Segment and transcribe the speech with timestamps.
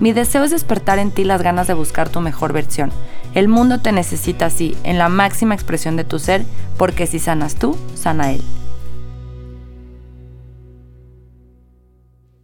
[0.00, 2.90] Mi deseo es despertar en ti las ganas de buscar tu mejor versión.
[3.34, 6.44] El mundo te necesita así, en la máxima expresión de tu ser,
[6.78, 8.40] porque si sanas tú, sana él.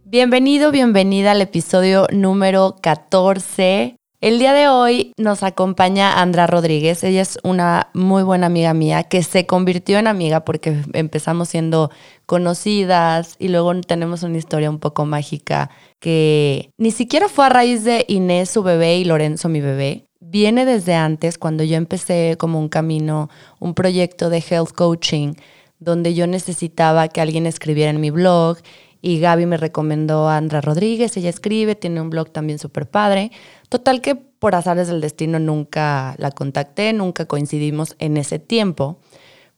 [0.05, 7.03] Bienvenido, bienvenida al episodio número 14 el día de hoy nos acompaña Andra Rodríguez.
[7.03, 11.91] Ella es una muy buena amiga mía que se convirtió en amiga porque empezamos siendo
[12.25, 17.83] conocidas y luego tenemos una historia un poco mágica que ni siquiera fue a raíz
[17.83, 20.07] de Inés, su bebé, y Lorenzo, mi bebé.
[20.19, 25.33] Viene desde antes, cuando yo empecé como un camino, un proyecto de health coaching,
[25.79, 28.57] donde yo necesitaba que alguien escribiera en mi blog
[29.01, 33.31] y Gaby me recomendó a Andra Rodríguez, ella escribe, tiene un blog también súper padre.
[33.69, 38.99] Total que por azares del destino nunca la contacté, nunca coincidimos en ese tiempo,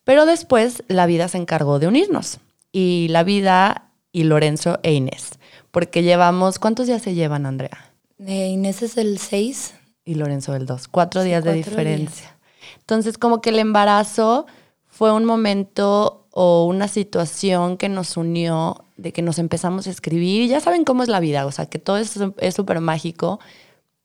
[0.03, 2.39] pero después la vida se encargó de unirnos
[2.71, 5.37] y la vida y Lorenzo e Inés,
[5.69, 7.91] porque llevamos, ¿cuántos días se llevan, Andrea?
[8.25, 9.75] Eh, Inés es el 6.
[10.05, 12.35] Y Lorenzo el 2, cuatro días de diferencia.
[12.79, 14.47] Entonces como que el embarazo
[14.87, 20.41] fue un momento o una situación que nos unió, de que nos empezamos a escribir.
[20.41, 23.39] Y ya saben cómo es la vida, o sea, que todo es súper mágico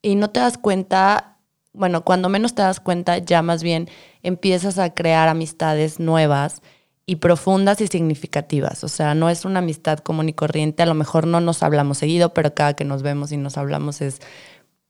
[0.04, 1.38] y no te das cuenta,
[1.72, 3.88] bueno, cuando menos te das cuenta, ya más bien
[4.22, 6.60] empiezas a crear amistades nuevas
[7.06, 8.84] y profundas y significativas.
[8.84, 11.98] O sea, no es una amistad común y corriente, a lo mejor no nos hablamos
[11.98, 14.20] seguido, pero cada que nos vemos y nos hablamos es,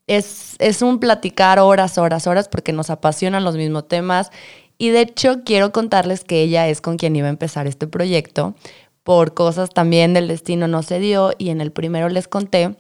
[0.09, 4.33] es, es un platicar horas, horas, horas, porque nos apasionan los mismos temas.
[4.79, 8.57] Y de hecho, quiero contarles que ella es con quien iba a empezar este proyecto.
[9.05, 12.75] Por cosas también del destino no se dio y en el primero les conté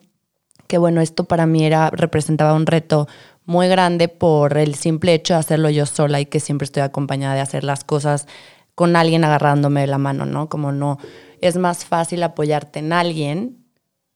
[0.67, 3.07] que bueno, esto para mí era, representaba un reto
[3.45, 7.35] muy grande por el simple hecho de hacerlo yo sola y que siempre estoy acompañada
[7.35, 8.27] de hacer las cosas
[8.75, 10.49] con alguien agarrándome la mano, ¿no?
[10.49, 10.99] Como no,
[11.41, 13.65] es más fácil apoyarte en alguien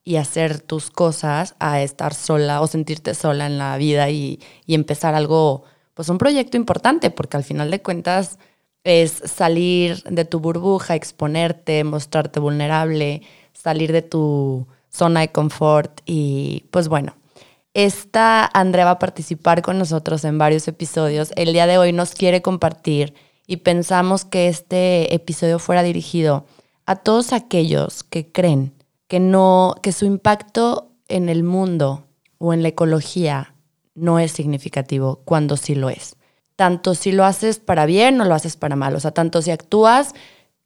[0.05, 4.75] y hacer tus cosas a estar sola o sentirte sola en la vida y, y
[4.75, 8.39] empezar algo, pues un proyecto importante, porque al final de cuentas
[8.85, 13.23] es salir de tu burbuja, exponerte, mostrarte vulnerable,
[13.53, 14.67] salir de tu
[14.99, 17.15] zona de confort y pues bueno.
[17.75, 21.33] Esta Andrea va a participar con nosotros en varios episodios.
[21.37, 23.15] El día de hoy nos quiere compartir
[23.47, 26.45] y pensamos que este episodio fuera dirigido
[26.87, 28.75] a todos aquellos que creen
[29.07, 32.05] que no que su impacto en el mundo
[32.39, 33.55] o en la ecología
[33.95, 36.17] no es significativo cuando sí lo es.
[36.57, 39.51] Tanto si lo haces para bien o lo haces para mal, o sea, tanto si
[39.51, 40.15] actúas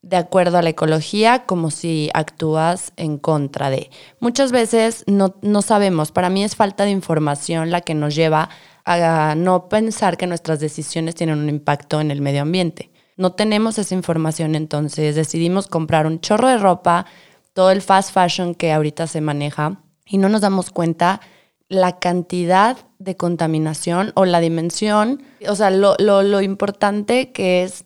[0.03, 3.91] de acuerdo a la ecología como si actúas en contra de.
[4.19, 8.51] Muchas veces no, no, sabemos, para mí es falta de información la que nos lleva
[8.85, 12.91] a no pensar que nuestras decisiones tienen un impacto en el medio ambiente.
[13.17, 17.07] No tenemos esa información, entonces decidimos comprar un chorro de ropa,
[17.53, 21.21] todo el fast fashion que ahorita se maneja y no nos damos cuenta
[21.69, 27.85] la cantidad de contaminación o la dimensión, o sea, lo, lo, lo importante que es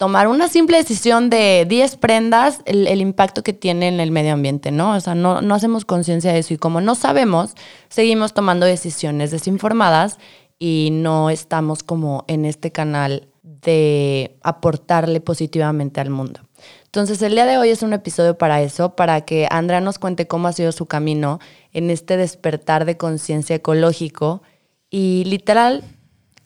[0.00, 4.70] tomar una simple decisión de 10 prendas, el, impacto que tiene en el medio ambiente,
[4.70, 4.94] ¿no?
[4.96, 7.52] O sea, no, no hacemos conciencia de eso y como no sabemos,
[7.90, 10.16] seguimos tomando decisiones desinformadas
[10.58, 16.40] y no estamos como en este canal de aportarle positivamente al mundo.
[16.86, 20.26] Entonces, el día de hoy es un episodio para eso, para que Andrea nos cuente
[20.26, 21.40] cómo ha sido su camino
[21.74, 24.40] en este despertar de conciencia ecológico
[24.88, 25.84] y literal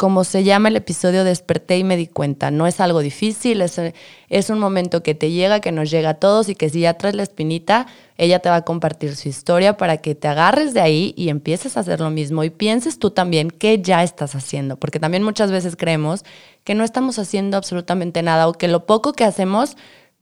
[0.04, 2.50] como se llama el episodio, desperté y me di cuenta.
[2.50, 6.50] No es algo difícil, es, un momento que te llega, que nos llega a todos
[6.50, 7.87] y que si ya traes la espinita,
[8.19, 11.78] ella te va a compartir su historia para que te agarres de ahí y empieces
[11.78, 15.50] a hacer lo mismo y pienses tú también qué ya estás haciendo, porque también muchas
[15.50, 16.23] veces creemos
[16.64, 19.75] que no estamos haciendo absolutamente nada o que lo poco que hacemos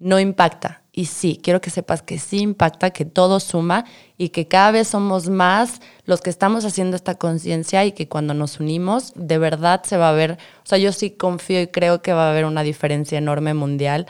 [0.03, 0.83] no impacta.
[0.93, 3.87] Y sí, quiero que sepas que sí impacta, que todo suma
[4.19, 8.35] y que cada vez somos más los que estamos haciendo esta conciencia y que cuando
[8.35, 12.03] nos unimos, de verdad se va a ver, o sea, yo sí confío y creo
[12.03, 14.07] que va a haber una diferencia enorme mundial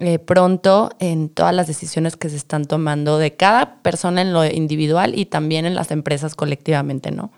[0.00, 4.44] eh, pronto en todas las decisiones que se están tomando de cada persona en lo
[4.44, 7.32] individual y también en las empresas colectivamente, ¿no?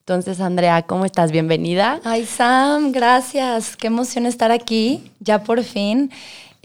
[0.00, 1.32] Entonces, Andrea, ¿cómo estás?
[1.32, 2.00] Bienvenida.
[2.04, 3.76] Ay, Sam, gracias.
[3.76, 6.12] Qué emoción estar aquí, ya por fin.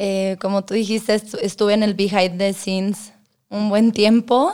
[0.04, 3.14] Eh, como tú dijiste, estuve en el behind the scenes
[3.50, 4.52] un buen tiempo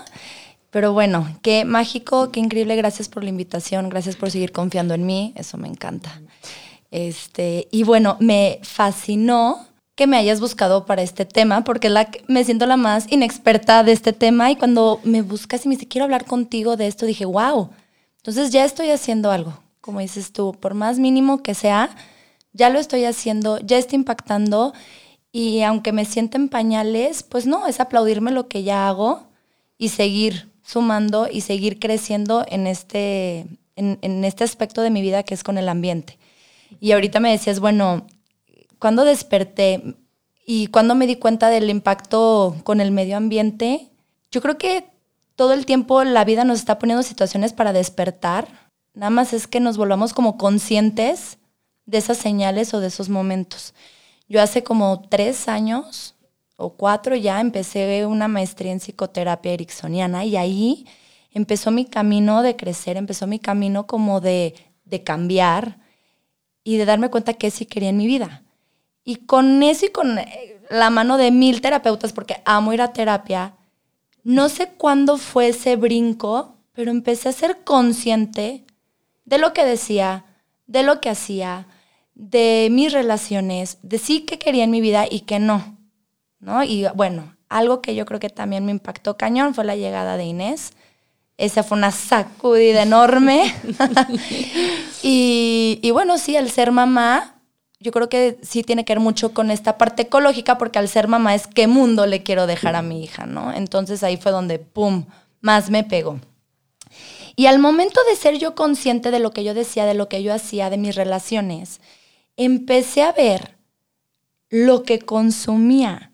[0.72, 2.76] Pero bueno, qué mágico, qué increíble.
[2.76, 5.32] Gracias por la invitación, gracias por seguir confiando en mí.
[5.38, 6.22] Eso me encanta.
[6.92, 9.66] Este, y bueno, me fascinó
[9.96, 13.94] que me hayas buscado para este tema, porque la, me siento la más inexperta de
[13.94, 17.26] este tema y cuando me buscas y me dice, quiero hablar contigo de esto, dije,
[17.26, 17.70] wow,
[18.18, 21.90] entonces ya estoy haciendo algo, como dices tú, por más mínimo que sea,
[22.52, 24.74] ya lo estoy haciendo, ya está impactando
[25.32, 29.28] y aunque me sienten pañales, pues no, es aplaudirme lo que ya hago
[29.78, 35.24] y seguir sumando y seguir creciendo en este, en, en este aspecto de mi vida
[35.24, 36.18] que es con el ambiente.
[36.80, 38.08] Y ahorita me decías, bueno,
[38.80, 39.96] cuando desperté
[40.46, 43.88] y cuando me di cuenta del impacto con el medio ambiente,
[44.32, 44.86] yo creo que
[45.36, 48.48] todo el tiempo la vida nos está poniendo situaciones para despertar.
[48.94, 51.38] Nada más es que nos volvamos como conscientes
[51.86, 53.74] de esas señales o de esos momentos.
[54.28, 56.16] Yo hace como tres años
[56.58, 60.86] o cuatro ya empecé una maestría en psicoterapia ericksoniana y ahí
[61.32, 65.80] empezó mi camino de crecer, empezó mi camino como de, de cambiar
[66.64, 68.44] y de darme cuenta que sí quería en mi vida.
[69.04, 72.92] Y con eso y con eh, la mano de mil terapeutas, porque amo ir a
[72.92, 73.56] terapia,
[74.24, 78.66] no sé cuándo fue ese brinco, pero empecé a ser consciente
[79.24, 80.26] de lo que decía,
[80.66, 81.68] de lo que hacía,
[82.18, 85.78] de mis relaciones, de sí que quería en mi vida y que no.
[86.40, 86.64] ¿no?
[86.64, 90.25] Y bueno, algo que yo creo que también me impactó cañón fue la llegada de
[90.25, 90.74] Inés.
[91.38, 93.54] Esa fue una sacudida enorme.
[95.04, 97.36] y, y, bueno, sí, el ser mamá
[97.80, 101.08] yo creo que sí tiene que ver mucho con esta parte ecológica, porque al ser
[101.08, 103.54] mamá es qué mundo le quiero dejar a mi hija, ¿no?
[103.54, 105.06] Entonces ahí fue donde, ¡pum!,
[105.42, 106.19] más me pegó.
[107.36, 110.24] Y al momento de ser yo consciente de lo que yo decía, de lo que
[110.24, 111.80] yo hacía, de mis relaciones,
[112.38, 113.57] empecé a ver
[114.50, 116.12] lo que consumía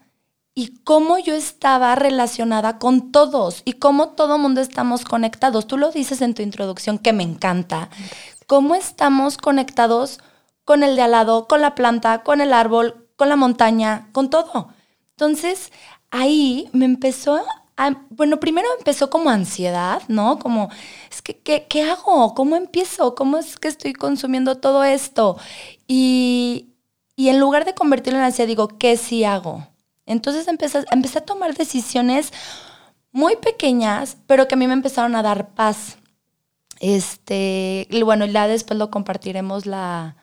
[0.56, 5.68] y cómo yo estaba relacionada con todos y cómo todo mundo estamos conectados.
[5.68, 7.90] Tú lo dices en tu introducción que me encanta.
[8.48, 10.20] Cómo estamos conectados
[10.64, 14.30] con el de al lado, con la planta, con el árbol, con la montaña, con
[14.30, 14.70] todo.
[15.12, 15.72] Entonces,
[16.12, 17.44] ahí me empezó
[18.10, 20.40] bueno, primero empezó como ansiedad, ¿no?
[20.40, 20.70] Como,
[21.12, 21.36] es que,
[21.68, 22.34] ¿qué, hago?
[22.36, 23.16] ¿Cómo empiezo?
[23.16, 25.38] ¿Cómo es que estoy consumiendo todo esto?
[25.88, 26.70] Y,
[27.18, 29.68] en lugar de convertirlo en ansiedad, digo, ¿qué sí hago?
[30.06, 32.34] Entonces empecé, empecé a tomar decisiones
[33.12, 35.98] muy pequeñas, pero que a mí me empezaron a dar paz.
[36.80, 40.18] Este, y bueno, ya después lo compartiremos la,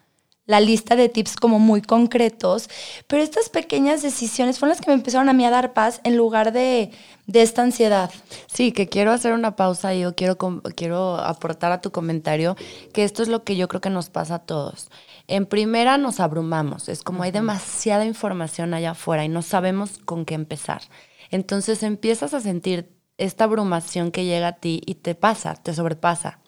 [0.51, 2.69] la lista de tips como muy concretos,
[3.07, 6.17] pero estas pequeñas decisiones fueron las que me empezaron a mí a dar paz en
[6.17, 6.91] lugar de,
[7.33, 8.11] esta ansiedad.
[8.53, 10.37] Sí, que quiero hacer una pausa y yo quiero,
[10.75, 12.57] quiero aportar a tu comentario
[12.93, 14.91] que esto es lo que yo creo que nos pasa a todos.
[15.29, 20.25] En primera nos abrumamos, es como hay demasiada información allá afuera y no sabemos con
[20.25, 20.83] qué empezar.
[21.31, 26.40] Entonces empiezas a sentir esta abrumación que llega a ti y te pasa, te sobrepasa.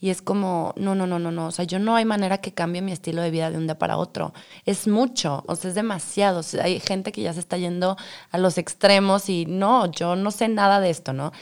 [0.00, 1.46] Y es como, no, no, no, no, no.
[1.46, 3.78] O sea, yo no hay manera que cambie mi estilo de vida de un día
[3.78, 4.32] para otro.
[4.66, 6.42] Es mucho, o sea, es demasiado.
[6.62, 7.96] hay gente que ya se está yendo
[8.30, 11.32] a los extremos y no, yo no sé nada de esto, ¿no?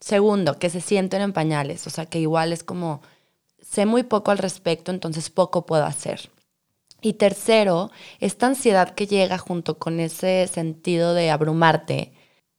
[0.00, 1.86] Segundo, que se sienten en pañales.
[1.86, 3.02] O sea, que igual es como,
[3.60, 6.30] sé muy poco al respecto, entonces poco puedo hacer.
[7.02, 7.90] Y tercero,
[8.20, 12.12] esta ansiedad que llega junto con ese sentido de abrumarte,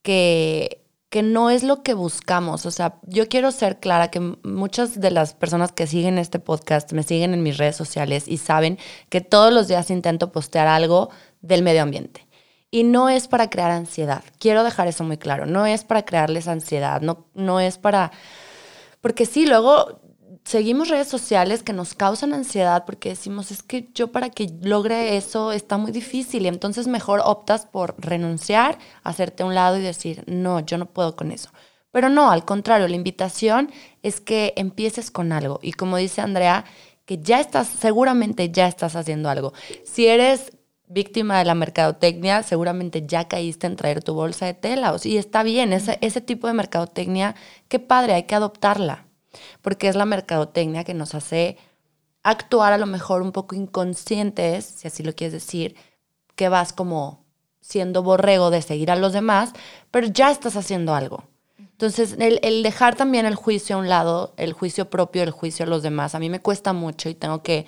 [0.03, 2.65] que que no es lo que buscamos.
[2.65, 6.91] O sea, yo quiero ser clara que muchas de las personas que siguen este podcast
[6.93, 8.77] me siguen en mis redes sociales y saben
[9.09, 11.09] que todos los días intento postear algo
[11.41, 12.27] del medio ambiente.
[12.69, 14.23] Y no es para crear ansiedad.
[14.39, 15.45] Quiero dejar eso muy claro.
[15.45, 17.01] No es para crearles ansiedad.
[17.01, 18.11] No, no es para...
[18.99, 20.01] Porque sí, luego
[20.47, 25.17] seguimos redes sociales que nos causan ansiedad porque decimos, es que yo para que logre
[25.17, 29.81] eso está muy difícil y entonces mejor optas por renunciar, hacerte a un lado y
[29.81, 31.49] decir, no, yo no puedo con eso.
[31.91, 33.71] Pero no, al contrario, la invitación
[34.03, 36.63] es que empieces con algo y como dice Andrea,
[37.05, 39.51] que ya estás, seguramente ya estás haciendo algo.
[39.83, 40.53] Si eres
[40.87, 44.95] víctima de la mercadotecnia, seguramente ya caíste en traer tu bolsa de tela.
[45.03, 47.35] Y está bien, ese, ese tipo de mercadotecnia,
[47.67, 49.06] qué padre, hay que adoptarla
[49.61, 51.57] porque es la mercadotecnia que nos hace
[52.23, 55.75] actuar a lo mejor un poco inconscientes, si así lo quieres decir,
[56.35, 57.23] que vas como
[57.61, 59.53] siendo borrego de seguir a los demás,
[59.91, 61.23] pero ya estás haciendo algo.
[61.57, 65.69] Entonces, el, dejar también el juicio a un lado, el juicio propio, el juicio a
[65.69, 67.65] los demás, a mí me cuesta mucho y tengo que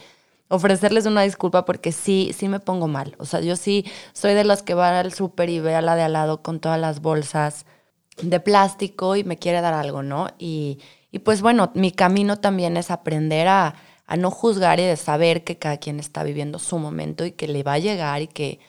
[0.48, 3.16] ofrecerles una disculpa porque sí, sí me pongo mal.
[3.20, 5.96] O sea, yo sí soy de las que van al súper y ve a la
[5.96, 7.66] de al lado con todas las bolsas
[8.22, 10.30] de plástico y me quiere dar algo, ¿no?
[10.40, 10.80] Y,
[11.12, 13.76] y pues bueno, mi camino también es aprender a,
[14.18, 17.62] no juzgar y de saber que cada quien está viviendo su momento y que le
[17.62, 18.60] va a llegar y que,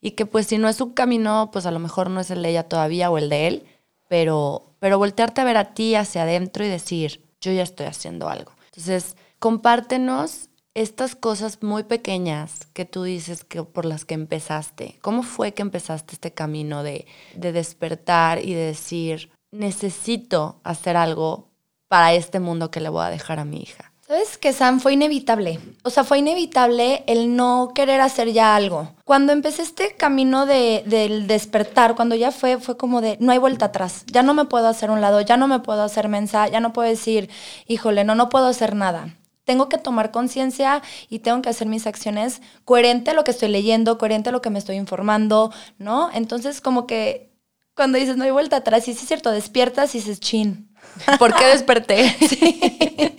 [0.00, 2.42] y que pues si no es su camino, pues a lo mejor no es el
[2.42, 3.66] de ella todavía o el de él,
[4.08, 8.30] pero, pero voltearte a ver a ti hacia adentro y decir, yo ya estoy haciendo
[8.30, 8.52] algo.
[8.66, 14.98] Entonces, compártenos estas cosas muy pequeñas que tú dices que por las que empezaste.
[15.02, 21.50] ¿Cómo fue que empezaste este camino de, de despertar y de decir, necesito hacer algo
[21.96, 23.90] para este mundo que le voy a dejar a mi hija?
[24.06, 25.58] ¿Sabes que Sam fue inevitable?
[25.82, 28.90] O sea, fue inevitable el no querer hacer ya algo.
[29.06, 33.38] Cuando empecé este camino de, del despertar, cuando ya fue, fue como de no hay
[33.38, 34.04] vuelta atrás.
[34.12, 36.74] Ya no me puedo hacer un lado, ya no me puedo hacer mensa, ya no
[36.74, 37.30] puedo decir,
[37.66, 39.16] híjole, no, no puedo hacer nada.
[39.44, 43.48] Tengo que tomar conciencia y tengo que hacer mis acciones coherente a lo que estoy
[43.48, 46.10] leyendo, coherente a lo que me estoy informando, ¿no?
[46.12, 47.32] Entonces, como que
[47.74, 50.65] cuando dices no hay vuelta atrás, y sí es cierto, despiertas y dices, chin,
[51.18, 52.16] ¿Por qué desperté?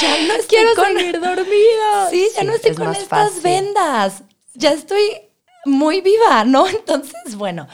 [0.00, 0.96] Ya no estoy Quiero con...
[0.96, 2.10] seguir dormida.
[2.10, 3.42] Sí, ya no estoy es con estas fácil.
[3.42, 4.22] vendas.
[4.54, 5.00] Ya estoy
[5.64, 6.66] muy viva, ¿no?
[6.68, 7.66] Entonces, bueno,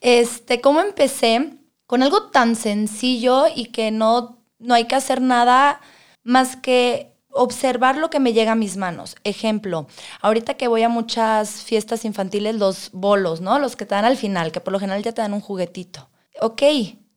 [0.00, 1.54] este, ¿cómo empecé?
[1.86, 5.80] Con algo tan sencillo y que no, no hay que hacer nada
[6.22, 9.16] más que observar lo que me llega a mis manos.
[9.24, 9.86] Ejemplo,
[10.20, 13.58] ahorita que voy a muchas fiestas infantiles, los bolos, ¿no?
[13.58, 16.10] Los que te dan al final, que por lo general ya te dan un juguetito.
[16.40, 16.62] Ok,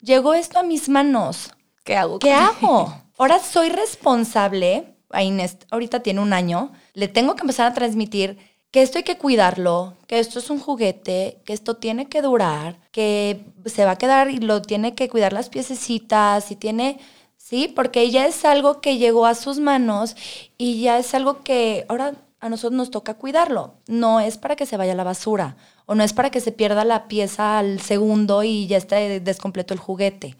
[0.01, 1.51] llegó esto a mis manos.
[1.83, 2.19] ¿Qué hago?
[2.19, 2.93] ¿Qué hago?
[3.17, 4.95] Ahora soy responsable.
[5.09, 6.71] A Inés ahorita tiene un año.
[6.93, 8.37] Le tengo que empezar a transmitir
[8.71, 12.79] que esto hay que cuidarlo, que esto es un juguete, que esto tiene que durar,
[12.91, 16.99] que se va a quedar y lo tiene que cuidar las piececitas y tiene,
[17.37, 20.15] sí, porque ya es algo que llegó a sus manos
[20.57, 23.75] y ya es algo que ahora a nosotros nos toca cuidarlo.
[23.85, 26.51] No es para que se vaya a la basura o no es para que se
[26.51, 30.35] pierda la pieza al segundo y ya esté descompleto el juguete.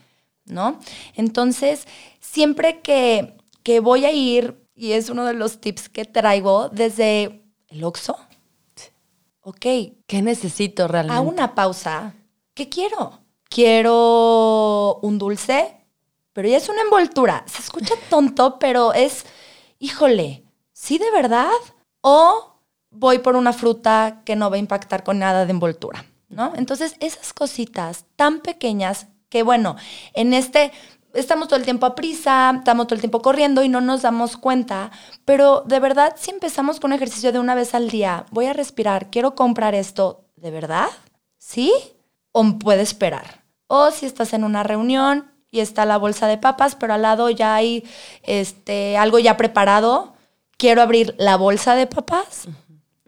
[0.45, 0.79] ¿No?
[1.15, 1.87] Entonces,
[2.19, 7.43] siempre que, que voy a ir, y es uno de los tips que traigo desde
[7.69, 8.17] el Oxxo,
[9.41, 9.65] ok,
[10.07, 11.17] ¿Qué necesito realmente?
[11.17, 12.13] a una pausa,
[12.53, 13.19] ¿qué quiero?
[13.49, 15.77] Quiero un dulce,
[16.33, 17.43] pero ya es una envoltura.
[17.47, 19.25] Se escucha tonto, pero es,
[19.79, 21.51] híjole, ¿sí de verdad?
[22.01, 22.53] O
[22.89, 26.53] voy por una fruta que no va a impactar con nada de envoltura, ¿no?
[26.55, 29.77] Entonces, esas cositas tan pequeñas que, bueno,
[30.13, 30.71] en este
[31.15, 34.37] estamos todo el tiempo a prisa, estamos todo el tiempo corriendo y no nos damos
[34.37, 34.91] cuenta,
[35.25, 38.53] pero de verdad si empezamos con un ejercicio de una vez al día, voy a
[38.53, 40.85] respirar, quiero comprar esto, ¿de verdad?
[41.39, 41.73] ¿Sí?
[42.31, 43.43] ¿O puede esperar?
[43.65, 47.31] O si estás en una reunión y está la bolsa de papas, pero al lado
[47.31, 47.83] ya hay
[48.21, 50.13] este, algo ya preparado,
[50.57, 52.47] quiero abrir la bolsa de papas,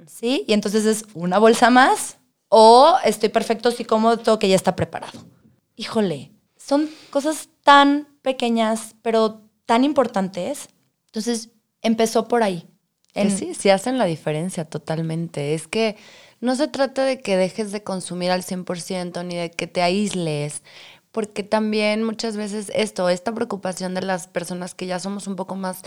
[0.07, 0.43] ¿sí?
[0.47, 2.17] Y entonces es una bolsa más,
[2.49, 5.34] o estoy perfecto si como todo que ya está preparado.
[5.75, 10.67] Híjole, son cosas tan pequeñas, pero tan importantes.
[11.07, 11.49] Entonces,
[11.81, 12.67] empezó por ahí.
[13.13, 15.53] En- sí, sí hacen la diferencia totalmente.
[15.53, 15.95] Es que
[16.41, 20.63] no se trata de que dejes de consumir al 100% ni de que te aísles,
[21.11, 25.55] porque también muchas veces esto, esta preocupación de las personas que ya somos un poco
[25.55, 25.81] más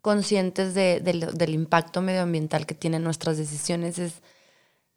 [0.00, 4.22] conscientes de- del- del impacto medioambiental que tienen nuestras decisiones es,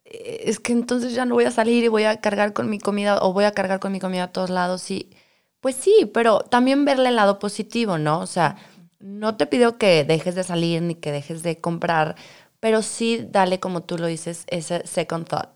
[0.06, 3.20] es que entonces ya no voy a salir y voy a cargar con mi comida
[3.22, 5.10] o voy a cargar con mi comida a todos lados y
[5.60, 8.20] pues sí, pero también verle el lado positivo, ¿no?
[8.20, 8.58] O sea,
[9.00, 12.16] no te pido que dejes de salir ni que dejes de comprar,
[12.60, 15.50] pero sí dale, como tú lo dices, ese second thought.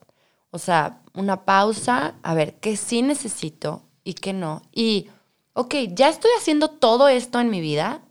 [0.51, 4.61] O sea, una pausa, a ver, qué sí necesito y qué no.
[4.73, 5.09] Y,
[5.53, 8.01] ok, ya estoy haciendo todo esto en mi vida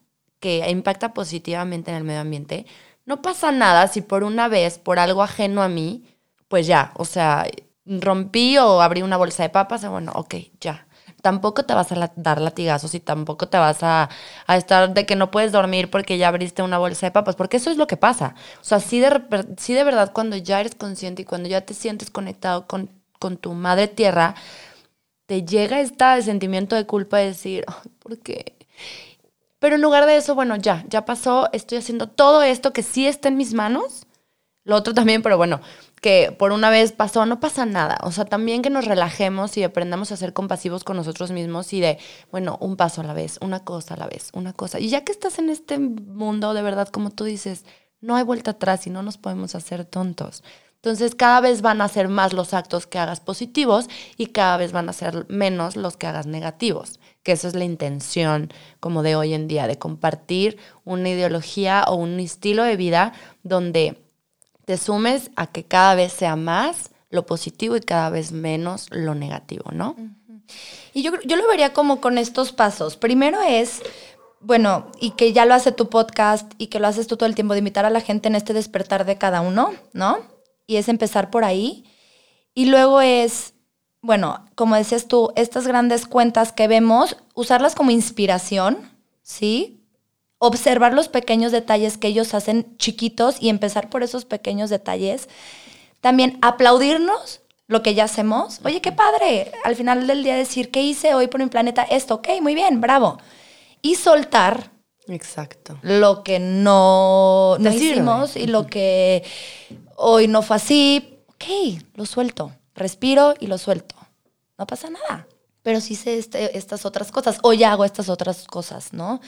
[0.40, 2.66] que impacta positivamente en el medio ambiente.
[3.06, 6.04] No pasa nada si por una vez, por algo ajeno a mí,
[6.48, 7.46] pues ya, o sea,
[7.86, 10.86] rompí o abrí una bolsa de papas, y bueno, ok, ya.
[11.22, 14.08] Tampoco te vas a la- dar latigazos y tampoco te vas a,
[14.46, 17.56] a estar de que no puedes dormir porque ya abriste una bolsa de papas, porque
[17.56, 18.34] eso es lo que pasa.
[18.60, 19.10] O sea, sí de,
[19.58, 23.36] sí de verdad cuando ya eres consciente y cuando ya te sientes conectado con, con
[23.38, 24.34] tu madre tierra,
[25.26, 28.56] te llega este sentimiento de culpa de decir, "Ay, ¿por qué?
[29.58, 33.06] Pero en lugar de eso, bueno, ya, ya pasó, estoy haciendo todo esto que sí
[33.06, 34.05] está en mis manos.
[34.66, 35.60] Lo otro también, pero bueno,
[36.02, 37.98] que por una vez pasó, no pasa nada.
[38.02, 41.80] O sea, también que nos relajemos y aprendamos a ser compasivos con nosotros mismos y
[41.80, 41.98] de,
[42.32, 44.80] bueno, un paso a la vez, una cosa a la vez, una cosa.
[44.80, 47.64] Y ya que estás en este mundo, de verdad, como tú dices,
[48.00, 50.42] no hay vuelta atrás y no nos podemos hacer tontos.
[50.74, 54.72] Entonces, cada vez van a ser más los actos que hagas positivos y cada vez
[54.72, 59.14] van a ser menos los que hagas negativos, que esa es la intención como de
[59.14, 63.12] hoy en día, de compartir una ideología o un estilo de vida
[63.44, 64.05] donde
[64.66, 69.14] te sumes a que cada vez sea más lo positivo y cada vez menos lo
[69.14, 69.96] negativo, ¿no?
[70.92, 72.96] Y yo, yo lo vería como con estos pasos.
[72.96, 73.80] Primero es,
[74.40, 77.34] bueno, y que ya lo hace tu podcast y que lo haces tú todo el
[77.34, 80.18] tiempo de invitar a la gente en este despertar de cada uno, ¿no?
[80.66, 81.84] Y es empezar por ahí.
[82.52, 83.54] Y luego es,
[84.02, 88.78] bueno, como decías tú, estas grandes cuentas que vemos, usarlas como inspiración,
[89.22, 89.85] ¿sí?
[90.38, 95.28] Observar los pequeños detalles que ellos hacen chiquitos y empezar por esos pequeños detalles.
[96.00, 98.60] También aplaudirnos lo que ya hacemos.
[98.64, 99.52] Oye, qué padre.
[99.64, 101.82] Al final del día decir, ¿qué hice hoy por mi planeta?
[101.82, 103.18] Esto, ok, muy bien, bravo.
[103.82, 104.70] Y soltar.
[105.08, 105.78] Exacto.
[105.82, 109.24] Lo que no, no hicimos y lo que
[109.96, 111.18] hoy no fue así.
[111.28, 111.44] Ok,
[111.94, 112.52] lo suelto.
[112.74, 113.94] Respiro y lo suelto.
[114.58, 115.26] No pasa nada.
[115.62, 117.38] Pero sí sé este, estas otras cosas.
[117.42, 119.20] O ya hago estas otras cosas, ¿no?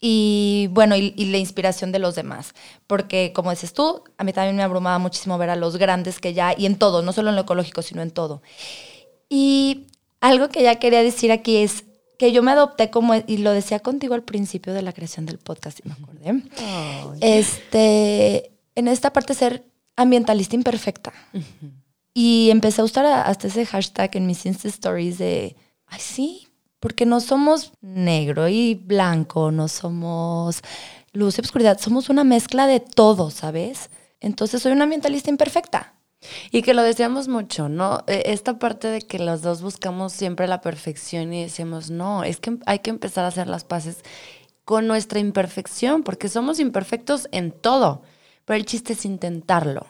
[0.00, 2.54] Y bueno, y, la inspiración de los demás.
[2.86, 6.32] Porque, como dices tú, a mí también me abrumaba muchísimo ver a los grandes que
[6.32, 8.42] ya, y en todo, no solo en lo ecológico, sino en todo.
[9.28, 9.86] Y
[10.20, 11.84] algo que ya quería decir aquí es
[12.18, 15.38] que yo me adopté como, y lo decía contigo al principio de la creación del
[15.38, 16.42] podcast, si me acordé.
[17.20, 19.64] Este, en esta parte ser
[19.96, 21.12] ambientalista imperfecta.
[22.12, 26.49] Y empecé a usar hasta ese hashtag en mis Insta Stories de, ay, sí,
[26.80, 30.62] porque no somos negro y blanco, no somos
[31.12, 33.90] luz y oscuridad, somos una mezcla de todo, ¿sabes?
[34.20, 35.94] Entonces soy una ambientalista imperfecta.
[36.50, 38.04] Y que lo decíamos mucho, ¿no?
[38.06, 42.40] E, esta parte de que los dos buscamos siempre la perfección y decimos, no, es
[42.40, 44.04] que hay que empezar a hacer las paces
[44.64, 48.02] con nuestra imperfección, porque somos imperfectos en todo,
[48.44, 49.86] pero el chiste es intentarlo.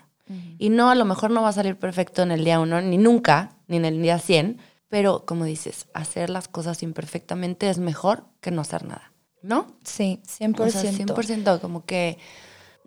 [0.58, 2.98] Y no, a lo mejor no va a salir perfecto en el día uno, ni
[2.98, 8.24] nunca, ni en el día 100, pero como dices, hacer las cosas imperfectamente es mejor
[8.40, 9.66] que no hacer nada, ¿no?
[9.84, 10.60] Sí, 100%.
[10.60, 12.18] O sea, 100%, como que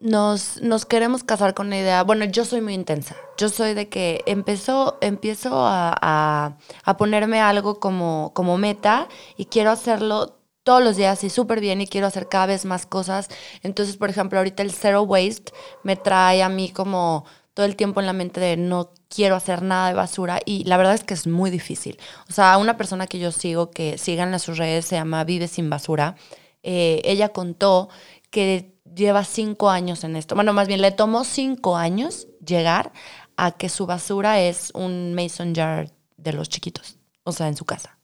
[0.04, 2.04] nos, nos queremos casar con la idea.
[2.04, 3.16] Bueno, yo soy muy intensa.
[3.38, 9.08] Yo soy de que empezó, empiezo a, a, ponerme algo como, como meta
[9.38, 12.86] y quiero hacerlo todos los días y súper bien y quiero hacer cada vez más
[12.86, 13.30] cosas.
[13.62, 18.00] Entonces, por ejemplo, ahorita el Zero Waste me trae a mí como todo el tiempo
[18.00, 21.14] en la mente de no quiero hacer nada de basura y la verdad es que
[21.14, 22.00] es muy difícil.
[22.30, 25.48] O sea, una persona que yo sigo, que sigan en sus redes, se llama Vive
[25.48, 26.16] sin Basura,
[26.64, 27.90] eh, ella contó
[28.30, 30.36] que lleva cinco años en esto.
[30.36, 32.92] Bueno, más bien le tomó cinco años llegar
[33.38, 37.66] a que su basura es un mason jar de los chiquitos, o sea, en su
[37.66, 37.98] casa.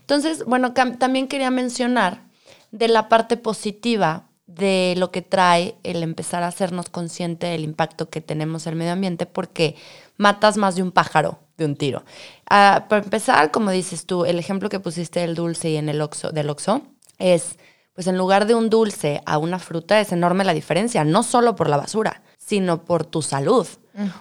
[0.00, 2.24] Entonces, bueno, también quería mencionar
[2.70, 8.10] de la parte positiva de lo que trae el empezar a hacernos consciente del impacto
[8.10, 9.76] que tenemos en el medio ambiente, porque
[10.16, 12.04] matas más de un pájaro de un tiro.
[12.48, 16.00] Ah, para empezar, como dices tú, el ejemplo que pusiste del dulce y en el
[16.00, 16.82] oxo, del oxo
[17.18, 17.58] es,
[17.94, 21.56] pues en lugar de un dulce a una fruta es enorme la diferencia, no solo
[21.56, 23.66] por la basura, sino por tu salud.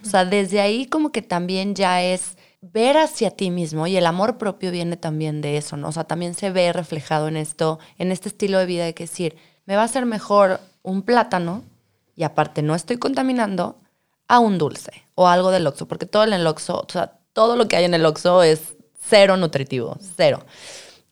[0.04, 4.06] O sea, desde ahí como que también ya es ver hacia ti mismo y el
[4.06, 5.88] amor propio viene también de eso, ¿no?
[5.88, 9.04] O sea, también se ve reflejado en esto, en este estilo de vida de que
[9.06, 9.36] decir,
[9.72, 11.64] me va a ser mejor un plátano
[12.14, 13.78] y aparte no estoy contaminando
[14.28, 17.56] a un dulce o algo del Oxxo, porque todo en el Oxxo, o sea, todo
[17.56, 20.44] lo que hay en el Oxxo es cero nutritivo, cero.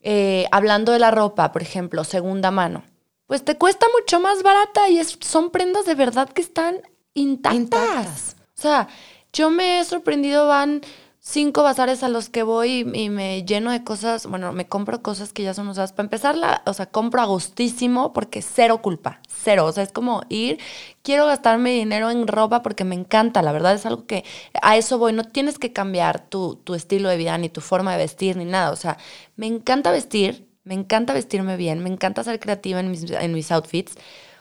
[0.01, 2.83] Eh, hablando de la ropa, por ejemplo, segunda mano,
[3.27, 6.81] pues te cuesta mucho más barata y es, son prendas de verdad que están
[7.13, 7.55] intactas.
[7.61, 8.35] intactas.
[8.57, 8.89] O sea,
[9.31, 10.81] yo me he sorprendido, van
[11.29, 15.31] cinco bazares a los que voy y, me lleno de cosas, bueno, me compro cosas
[15.31, 15.93] que ya son usadas.
[15.93, 19.65] Para empezar, la, o sea, compro a gustísimo porque cero culpa, cero.
[19.65, 20.59] O sea, es como ir,
[21.03, 24.23] quiero gastarme dinero en ropa porque me encanta, la verdad es algo que
[24.61, 25.13] a eso voy.
[25.13, 28.45] No tienes que cambiar tu, tu estilo de vida, ni tu forma de vestir, ni
[28.45, 28.71] nada.
[28.71, 28.97] O sea,
[29.35, 33.51] me encanta vestir, me encanta vestirme bien, me encanta ser creativa en mis, en mis
[33.51, 33.95] outfits,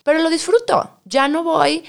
[0.05, 0.91] pero lo disfruto.
[1.05, 1.85] Ya no voy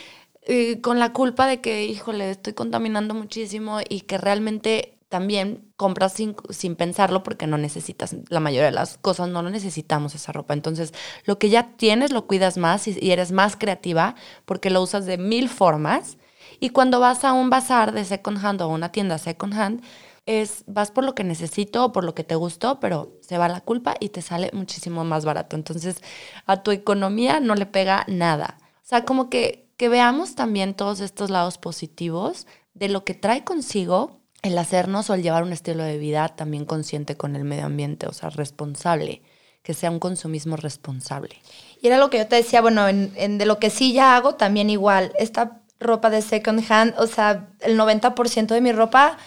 [0.81, 6.35] con la culpa de que, híjole, estoy contaminando muchísimo y que realmente también compras sin,
[6.49, 10.53] sin, pensarlo porque no necesitas, la mayoría de las cosas no lo necesitamos esa ropa.
[10.53, 10.93] Entonces,
[11.25, 15.17] lo que ya tienes lo cuidas más y, eres más creativa porque lo usas de
[15.17, 16.17] mil formas.
[16.59, 19.83] Y cuando vas a un bazar de second hand o a una tienda second hand,
[20.27, 23.47] es, vas por lo que necesito o por lo que te gustó, pero se va
[23.47, 25.55] la culpa y te sale muchísimo más barato.
[25.55, 26.03] Entonces,
[26.45, 28.57] a tu economía no le pega nada.
[28.83, 33.45] O sea, como que que veamos también todos estos lados positivos de lo que trae
[33.45, 37.67] consigo el hacernos o el llevar un estilo de vida también consciente con el medio
[37.67, 39.21] ambiente, o sea, responsable,
[39.63, 41.37] que sea un consumismo responsable.
[41.81, 44.35] Y era lo que yo te decía, bueno, en, de lo que sí ya hago,
[44.35, 49.17] también igual, esta ropa de second hand, o sea, el 90% de mi ropa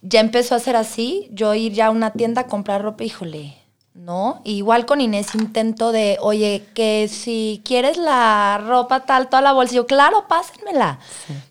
[0.00, 3.57] ya empezó a ser así, yo ir ya a una tienda a comprar ropa, híjole,
[3.98, 4.40] ¿no?
[4.44, 9.74] Igual con Inés intento de, oye, que si quieres la ropa tal, toda la bolsa,
[9.74, 11.00] yo, claro, pásenmela,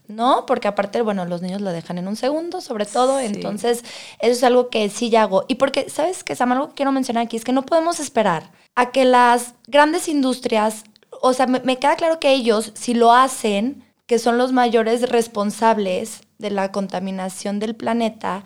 [0.08, 0.46] ¿no?
[0.46, 3.84] Porque aparte, bueno, los niños lo dejan en un segundo, sobre todo, entonces
[4.20, 5.44] eso es algo que sí ya hago.
[5.48, 6.54] Y porque, ¿sabes qué, Sam?
[6.54, 10.86] Algo que quiero mencionar aquí es que no podemos esperar a que las grandes industrias,
[11.22, 15.10] o sea, me, me queda claro que ellos, si lo hacen, que son los mayores
[15.10, 18.46] responsables de la contaminación del planeta,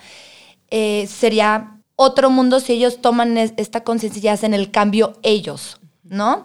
[0.72, 6.44] eh, sería otro mundo si ellos toman esta conciencia y hacen el cambio ellos, ¿no?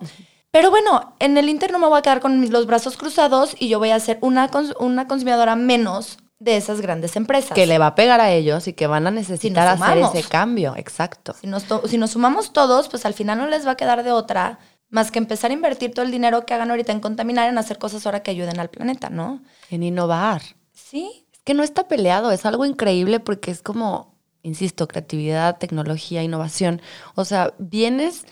[0.50, 3.68] Pero bueno, en el Inter no me voy a quedar con los brazos cruzados y
[3.68, 7.52] yo voy a ser una, una consumidora menos de esas grandes empresas.
[7.52, 10.74] Que le va a pegar a ellos y que van a necesitar hacer ese cambio,
[10.76, 11.34] exacto.
[11.40, 14.12] Si nos, si nos sumamos todos, pues al final no les va a quedar de
[14.12, 17.58] otra más que empezar a invertir todo el dinero que hagan ahorita en contaminar, en
[17.58, 19.42] hacer cosas ahora que ayuden al planeta, ¿no?
[19.70, 20.42] En innovar.
[20.72, 21.26] Sí.
[21.32, 24.15] Es que no está peleado, es algo increíble porque es como,
[24.46, 26.80] insisto, creatividad, tecnología, innovación.
[27.16, 28.24] O sea, vienes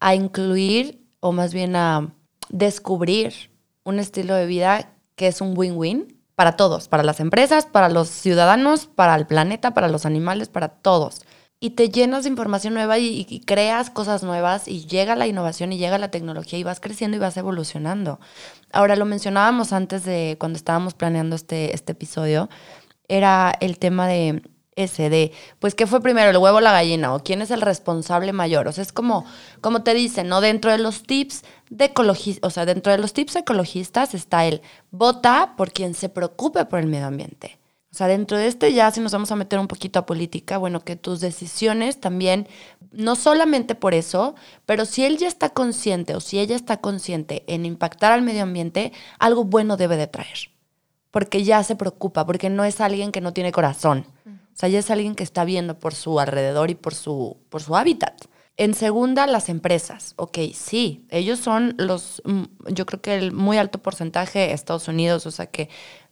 [0.00, 2.12] a incluir o más bien a
[2.48, 3.50] descubrir
[3.84, 8.08] un estilo de vida que es un win-win para todos, para las empresas, para los
[8.08, 11.22] ciudadanos, para el planeta, para los animales, para todos.
[11.60, 15.78] Y te llenas de información nueva y, creas cosas nuevas y llega la innovación y
[15.78, 18.18] llega la tecnología y vas creciendo y vas evolucionando.
[18.72, 22.48] Ahora, lo mencionábamos antes de cuando estábamos planeando este, este episodio,
[23.08, 24.42] era el tema de
[24.88, 27.14] de, pues, ¿qué fue primero, el huevo o la gallina?
[27.14, 28.68] ¿O quién es el responsable mayor?
[28.68, 29.24] O sea, es como,
[29.60, 30.40] como te dicen, ¿no?
[30.40, 34.62] Dentro de los tips de ecologista, o sea, dentro de los tips ecologistas está el
[34.90, 37.60] vota por quien se preocupe por el medio ambiente.
[37.92, 40.58] O sea, dentro de este ya, si nos vamos a meter un poquito a política,
[40.58, 42.46] bueno, que tus decisiones también,
[42.92, 47.42] no solamente por eso, pero si él ya está consciente o si ella está consciente
[47.48, 50.50] en impactar al medio ambiente, algo bueno debe de traer.
[51.10, 54.06] Porque ya se preocupa, porque no es alguien que no tiene corazón
[54.54, 57.76] sea, ya es alguien que está viendo por su alrededor y por su, por su
[57.76, 58.24] hábitat.
[58.56, 60.12] En segunda, las empresas.
[60.16, 64.86] Ok, sí, ellos son los, mm, yo creo que el muy alto porcentaje de Estados
[64.88, 65.70] Unidos, o sea que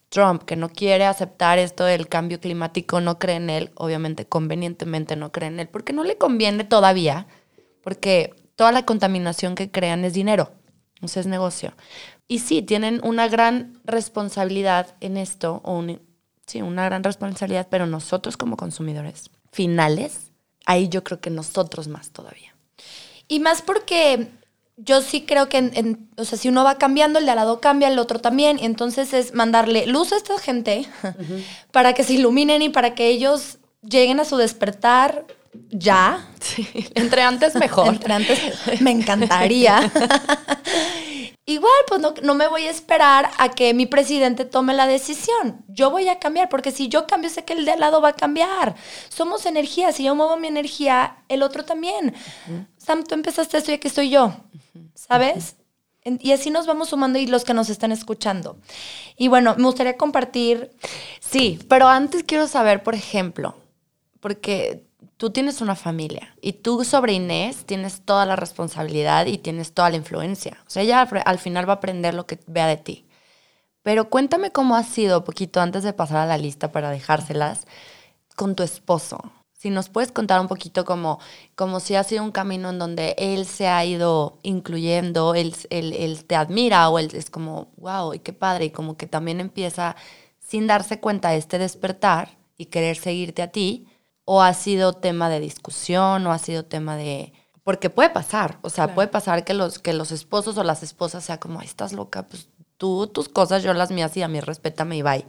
[0.09, 5.17] Trump, que no quiere aceptar esto del cambio climático, no cree en él, obviamente convenientemente
[5.17, 7.27] no cree en él, porque no le conviene todavía,
[7.83, 10.53] porque toda la contaminación que crean es dinero,
[11.03, 11.75] o sea, es negocio.
[12.27, 15.85] Y sí, tienen una gran responsabilidad en esto, o
[16.49, 20.33] sí, una gran responsabilidad, pero nosotros como consumidores finales,
[20.67, 22.55] ahí yo creo que nosotros más todavía.
[23.29, 24.29] Y más porque
[24.77, 27.61] yo sí creo que, en, o sea, si uno va cambiando, el de al lado
[27.61, 30.89] cambia, el otro también, y entonces es mandarle luz a esta gente
[31.73, 35.27] para que se iluminen y para que ellos lleguen a su despertar
[35.71, 36.29] ya.
[36.41, 37.89] Sí, entre antes mejor.
[37.89, 38.41] entre antes
[38.81, 39.91] me encantaría.
[41.49, 45.65] Igual, pues no, me voy a esperar a que mi presidente tome la decisión.
[45.67, 48.11] Yo voy a cambiar, porque si yo cambio, sé que el de al lado va
[48.11, 48.75] a cambiar.
[49.09, 49.91] Somos energía.
[49.93, 52.15] Si yo muevo mi energía, el otro también.
[52.77, 54.35] Sam, tú empezaste esto y aquí estoy yo.
[54.93, 55.57] ¿Sabes?
[56.05, 58.59] Y así nos vamos sumando y los que nos están escuchando.
[59.17, 60.71] Y bueno, me gustaría compartir.
[61.19, 63.57] Sí, pero antes quiero saber, por ejemplo,
[64.21, 64.87] porque
[65.19, 69.91] tú tienes una familia y tú sobre Inés tienes toda la responsabilidad y tienes toda
[69.91, 70.59] la influencia.
[70.67, 73.05] O sea, ella al final va a aprender lo que vea de ti.
[73.83, 77.67] Pero cuéntame cómo ha sido, poquito antes de pasar a la lista para dejárselas,
[78.37, 79.19] con tu esposo.
[79.53, 81.19] Si nos puedes contar un poquito como,
[81.57, 85.95] como si ha sido un camino en donde él se ha ido incluyendo, él, él,
[85.95, 89.41] él te admira o él es como, wow, y qué padre, y como que también
[89.41, 89.97] empieza
[90.39, 93.88] sin darse cuenta de este despertar y querer seguirte a ti
[94.31, 97.33] o ha sido tema de discusión o ha sido tema de...
[97.65, 101.25] Porque puede pasar, o sea, puede pasar que los, que los esposos o las esposas
[101.25, 104.99] sea como, estás loca, pues tú tus cosas, yo las mías y a mí respétame
[104.99, 105.25] y bye,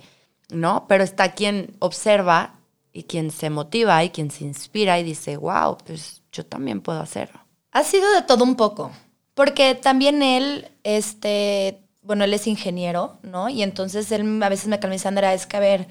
[0.49, 0.85] ¿no?
[0.89, 2.55] Pero está quien observa
[2.91, 6.99] y quien se motiva y quien se inspira y dice, wow, pues yo también puedo
[6.99, 7.39] hacerlo.
[7.71, 8.91] Ha sido de todo un poco,
[9.33, 13.47] porque también él, este, bueno, él es ingeniero, ¿no?
[13.47, 15.87] Y entonces él a veces me calma y dice, Andrea, es que a ver,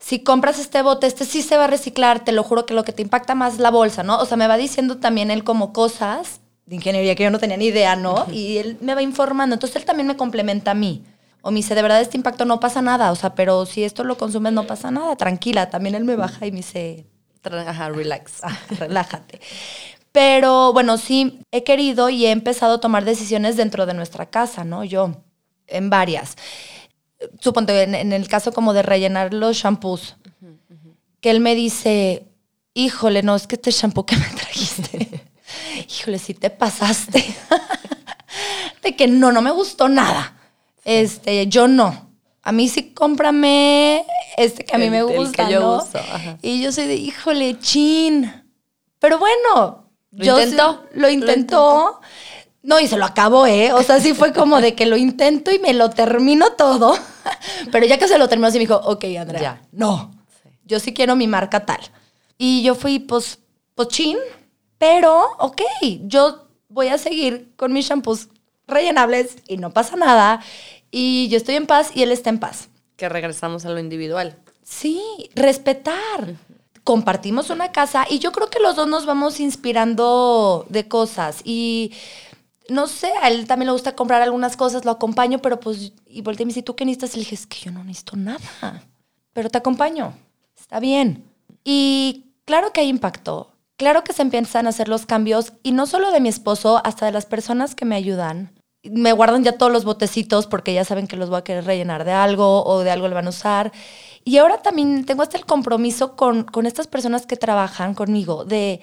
[0.00, 2.84] si compras este bote, este sí se va a reciclar, te lo juro que lo
[2.84, 4.18] que te impacta más es la bolsa, ¿no?
[4.18, 7.56] O sea, me va diciendo también él como cosas de ingeniería que yo no tenía
[7.56, 8.26] ni idea, ¿no?
[8.30, 9.54] Y él me va informando.
[9.54, 11.04] Entonces él también me complementa a mí.
[11.40, 14.04] O me dice, de verdad este impacto no pasa nada, o sea, pero si esto
[14.04, 15.70] lo consumes no pasa nada, tranquila.
[15.70, 17.06] También él me baja y me dice,
[17.44, 18.42] Ajá, relax,
[18.78, 19.40] relájate.
[20.12, 24.64] Pero bueno, sí he querido y he empezado a tomar decisiones dentro de nuestra casa,
[24.64, 24.84] ¿no?
[24.84, 25.12] Yo,
[25.66, 26.36] en varias
[27.40, 30.16] suponte, en, el caso como de rellenar los shampoos,
[31.20, 32.26] que él me dice,
[32.74, 35.24] híjole, no, es que este shampoo que me trajiste,
[35.88, 37.24] híjole, si te pasaste.
[38.82, 40.34] de que no, no me gustó nada.
[40.84, 42.08] Este, yo no.
[42.42, 45.98] A mí sí cómprame este que a mí me gusta, que yo Uso.
[46.40, 48.32] Y yo soy de, híjole, chin.
[48.98, 50.84] Pero bueno, ¿Lo yo intentó?
[50.94, 52.00] lo intentó.
[52.62, 53.72] No, y se lo acabó, ¿eh?
[53.72, 56.96] O sea, sí fue como de que lo intento y me lo termino todo.
[57.72, 60.12] Pero ya que se lo terminó, sí me dijo, ok, Andrea, no.
[60.64, 61.80] Yo sí quiero mi marca tal.
[62.36, 63.38] Y yo fui, pues,
[63.74, 64.18] pochín,
[64.78, 65.60] pero, ok,
[66.02, 68.28] yo voy a seguir con mis shampoos
[68.66, 70.40] rellenables y no pasa nada.
[70.90, 72.68] Y yo estoy en paz y él está en paz.
[72.96, 74.36] Que regresamos a lo individual.
[74.62, 75.02] Sí,
[75.34, 76.36] respetar
[76.88, 81.92] compartimos una casa y yo creo que los dos nos vamos inspirando de cosas y
[82.68, 86.20] no sé, a él también le gusta comprar algunas cosas, lo acompaño, pero pues, y
[86.20, 87.14] volteé y me dice, ¿tú qué necesitas?
[87.14, 88.82] Y le dije, es que yo no necesito nada,
[89.32, 90.12] pero te acompaño,
[90.56, 91.24] está bien.
[91.64, 95.86] Y claro que hay impacto, claro que se empiezan a hacer los cambios, y no
[95.86, 98.52] solo de mi esposo, hasta de las personas que me ayudan.
[98.84, 102.04] Me guardan ya todos los botecitos porque ya saben que los voy a querer rellenar
[102.04, 103.72] de algo o de algo le van a usar.
[104.24, 108.80] Y ahora también tengo hasta el compromiso con, con estas personas que trabajan conmigo de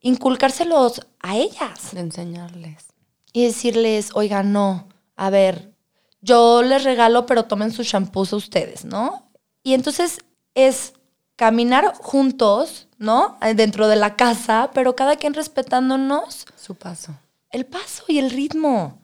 [0.00, 1.90] inculcárselos a ellas.
[1.92, 2.93] De enseñarles
[3.34, 5.74] y decirles, oiga, no, a ver,
[6.22, 9.28] yo les regalo, pero tomen sus shampoos a ustedes, ¿no?
[9.64, 10.20] Y entonces
[10.54, 10.94] es
[11.36, 13.36] caminar juntos, ¿no?
[13.56, 16.46] Dentro de la casa, pero cada quien respetándonos.
[16.56, 17.12] Su paso.
[17.50, 19.02] El paso y el ritmo.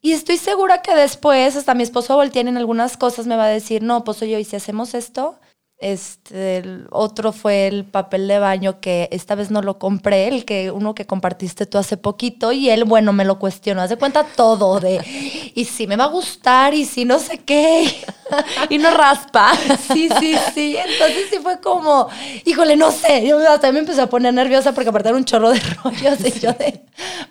[0.00, 3.48] Y estoy segura que después, hasta mi esposo voltea en algunas cosas, me va a
[3.48, 5.38] decir, no, pues oye, ¿y si hacemos esto?
[5.78, 10.46] Este, el otro fue el papel de baño que esta vez no lo compré, el
[10.46, 14.24] que uno que compartiste tú hace poquito y él, bueno, me lo cuestionó, hace cuenta
[14.24, 15.02] todo de,
[15.54, 17.94] y si me va a gustar y si no sé qué.
[18.70, 19.52] y no raspa.
[19.92, 20.76] Sí, sí, sí.
[20.76, 22.08] Entonces sí fue como,
[22.44, 25.50] híjole, no sé, yo hasta me empecé a poner nerviosa porque aparte era un chorro
[25.50, 26.82] de rollos y yo de,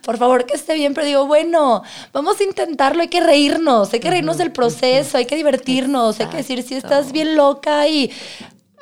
[0.01, 3.99] por favor que esté bien, pero digo, bueno, vamos a intentarlo, hay que reírnos, hay
[3.99, 8.11] que reírnos del proceso, hay que divertirnos, hay que decir si estás bien loca y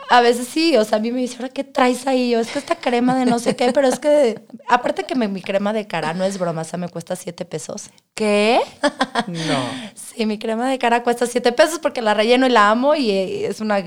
[0.09, 2.31] a veces sí, o sea, a mí me dice, ¿ahora qué traes ahí?
[2.31, 5.41] Yo, es que esta crema de no sé qué, pero es que, aparte que mi
[5.41, 7.89] crema de cara no es broma, o sea, me cuesta siete pesos.
[8.13, 8.59] ¿Qué?
[9.27, 9.93] no.
[9.95, 13.09] Sí, mi crema de cara cuesta siete pesos porque la relleno y la amo y
[13.11, 13.83] eh, es una,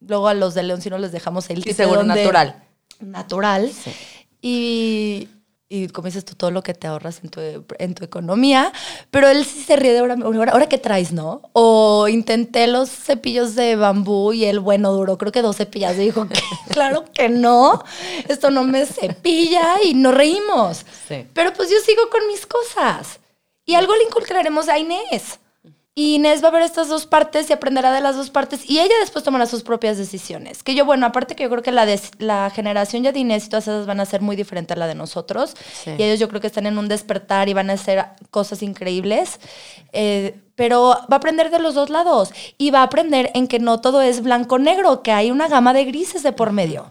[0.00, 2.62] luego a los de León si no les dejamos el Y seguro natural.
[3.00, 3.70] Natural.
[3.72, 3.92] Sí.
[4.42, 5.28] Y
[5.72, 7.40] y como dices tú, todo lo que te ahorras en tu,
[7.78, 8.72] en tu economía,
[9.12, 10.16] pero él sí se ríe de ahora,
[10.50, 11.42] ahora, qué traes, ¿no?
[11.52, 16.00] O intenté los cepillos de bambú y él, bueno, duró creo que dos cepillas y
[16.00, 17.84] dijo, que, claro que no,
[18.28, 20.84] esto no me cepilla y nos reímos.
[21.08, 21.26] Sí.
[21.32, 23.20] Pero pues yo sigo con mis cosas.
[23.64, 25.39] Y algo le inculcaremos a Inés.
[26.00, 28.80] Y Inés va a ver estas dos partes y aprenderá de las dos partes y
[28.80, 30.62] ella después tomará sus propias decisiones.
[30.62, 31.86] Que yo, bueno, aparte que yo creo que la,
[32.16, 34.86] la generación ya de Inés y todas esas van a ser muy diferentes a la
[34.86, 35.54] de nosotros.
[35.84, 39.40] Y ellos yo creo que están en un despertar y van a hacer cosas increíbles.
[39.92, 43.58] Eh, pero va a aprender de los dos lados y va a aprender en que
[43.58, 46.88] no todo es blanco-negro, que hay una gama de grises de por medio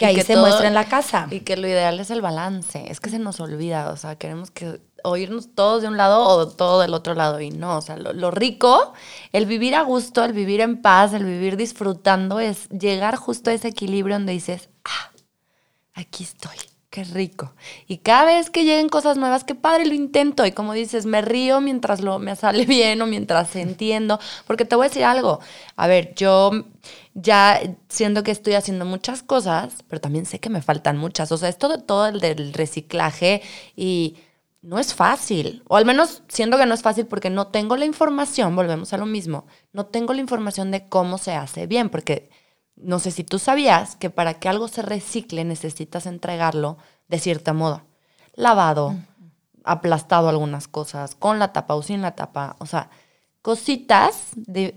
[0.00, 1.28] que ahí se muestra en la casa.
[1.30, 2.90] Y que lo ideal es el balance.
[2.90, 6.22] Es que se nos olvida, o sea, queremos que o irnos todos de un lado
[6.22, 7.40] o todo del otro lado.
[7.40, 8.92] Y no, o sea, lo, rico,
[9.32, 13.52] el vivir a gusto, el vivir en paz, el vivir disfrutando, es llegar justo a
[13.52, 15.10] ese equilibrio donde dices, ah,
[15.94, 16.56] aquí estoy,
[16.90, 17.54] qué rico.
[17.86, 20.44] Y cada vez que lleguen cosas nuevas, qué padre, lo intento.
[20.44, 24.18] Y como dices, me río mientras lo, me sale bien o mientras entiendo.
[24.46, 25.40] Porque te voy a decir algo.
[25.76, 26.50] A ver, yo
[27.14, 31.30] ya siento que estoy haciendo muchas cosas, pero también sé que me faltan muchas.
[31.32, 33.42] O sea, esto de todo el del reciclaje
[33.76, 34.16] y
[34.62, 37.86] no es fácil, o al menos siento que no es fácil porque no tengo la
[37.86, 42.30] información, volvemos a lo mismo, no tengo la información de cómo se hace bien, porque
[42.76, 46.76] no sé si tú sabías que para que algo se recicle necesitas entregarlo
[47.08, 47.82] de cierto modo,
[48.34, 48.96] lavado,
[49.64, 52.90] aplastado algunas cosas, con la tapa o sin la tapa, o sea,
[53.42, 54.72] cositas de,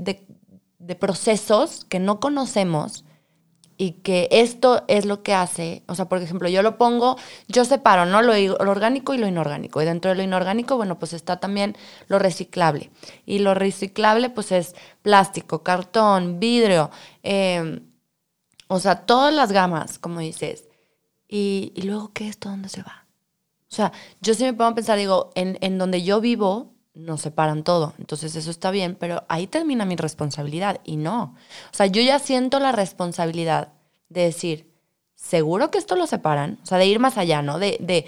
[0.79, 3.05] de procesos que no conocemos
[3.83, 7.17] y que esto es lo que hace, o sea, por ejemplo, yo lo pongo,
[7.49, 8.21] yo separo, ¿no?
[8.21, 9.81] Lo, orgánico y lo inorgánico.
[9.81, 11.75] Y dentro de lo inorgánico, bueno, pues está también
[12.07, 12.91] lo reciclable.
[13.25, 16.91] Y lo reciclable, pues es plástico, cartón, vidrio,
[17.23, 17.81] em,
[18.69, 20.63] o sea, todas las gamas, como dices.
[21.27, 22.47] Y, luego, ¿qué esto?
[22.47, 23.05] ¿Dónde se va?
[23.69, 23.91] O sea,
[24.21, 27.93] yo sí me pongo a pensar, digo, en, en donde yo vivo, nos separan todo.
[27.99, 31.35] Entonces eso está bien, pero ahí termina mi responsabilidad y no.
[31.71, 33.73] O sea, yo ya siento la responsabilidad
[34.09, 34.71] de decir,
[35.15, 37.59] seguro que esto lo separan, o sea, de ir más allá, ¿no?
[37.59, 38.05] De, de,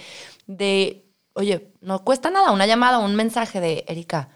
[0.48, 4.30] de oye, no cuesta nada una llamada o un mensaje de, Erika,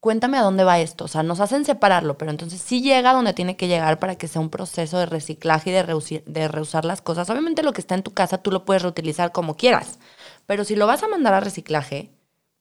[0.00, 1.04] cuéntame a dónde va esto.
[1.06, 4.28] O sea, nos hacen separarlo, pero entonces sí llega donde tiene que llegar para que
[4.28, 7.30] sea un proceso de reciclaje y de, de reusar las cosas.
[7.30, 9.98] Obviamente lo que está en tu casa tú lo puedes reutilizar como quieras,
[10.46, 12.10] pero si lo vas a mandar a reciclaje,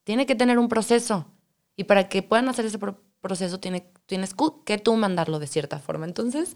[0.03, 1.25] tiene que tener un proceso.
[1.75, 2.79] Y para que puedan hacer ese
[3.21, 4.35] proceso, tiene, tienes
[4.65, 6.05] que tú mandarlo de cierta forma.
[6.05, 6.53] Entonces,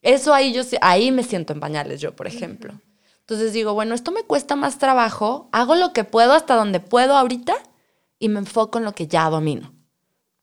[0.00, 2.74] eso ahí yo ahí me siento en pañales yo, por ejemplo.
[3.20, 7.16] Entonces digo, bueno, esto me cuesta más trabajo, hago lo que puedo hasta donde puedo
[7.16, 7.54] ahorita
[8.18, 9.72] y me enfoco en lo que ya domino.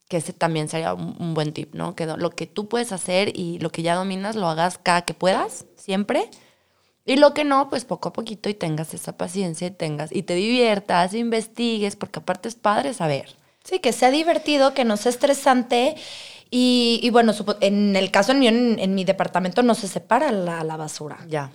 [0.08, 1.96] Que ese también sería un, un buen tip, ¿no?
[1.96, 5.14] Que lo que tú puedes hacer y lo que ya dominas lo hagas cada que
[5.14, 6.30] puedas, siempre
[7.10, 10.24] y lo que no, pues poco a poquito y tengas esa paciencia y tengas y
[10.24, 13.36] te diviertas, investigues, porque aparte es padre saber.
[13.64, 15.96] Sí, que sea divertido, que no sea estresante
[16.52, 20.32] Y, y bueno, en el caso en, mío, en, en mi departamento no se separa
[20.32, 21.20] la, la basura.
[21.30, 21.52] Ya.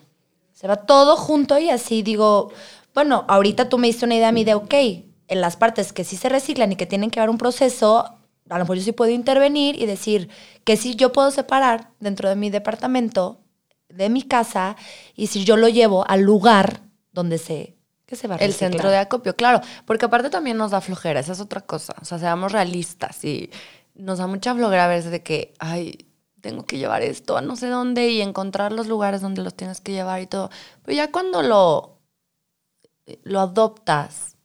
[0.52, 2.52] Se va todo junto y así digo,
[2.94, 4.74] bueno, ahorita tú me diste una idea a mí de, ok,
[5.28, 8.04] en las partes que sí se reciclan y que tienen que haber un proceso,
[8.48, 10.28] a lo mejor yo sí puedo intervenir y decir
[10.64, 13.40] que sí yo puedo separar dentro de mi departamento,
[13.88, 14.76] de mi casa,
[15.14, 16.80] y si yo lo llevo al lugar
[17.12, 18.70] donde se, que se va a El reciclar.
[18.72, 21.94] centro de acopio, claro, porque aparte también nos da flojera, esa es otra cosa.
[22.02, 23.50] O sea, seamos realistas y
[23.94, 26.08] nos da mucha flojera a veces de que, ay,
[26.40, 29.80] tengo que llevar esto a no sé dónde y encontrar los lugares donde los tienes
[29.80, 30.50] que llevar y todo.
[30.82, 32.00] Pero ya cuando lo,
[33.24, 34.36] lo adoptas,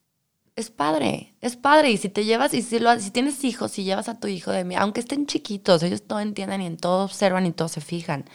[0.55, 1.91] es padre, es padre.
[1.91, 4.51] Y si te llevas, y si, lo, si tienes hijos, si llevas a tu hijo
[4.51, 7.81] de mí, aunque estén chiquitos, ellos todo entienden y en todo observan y todo se
[7.81, 8.25] fijan.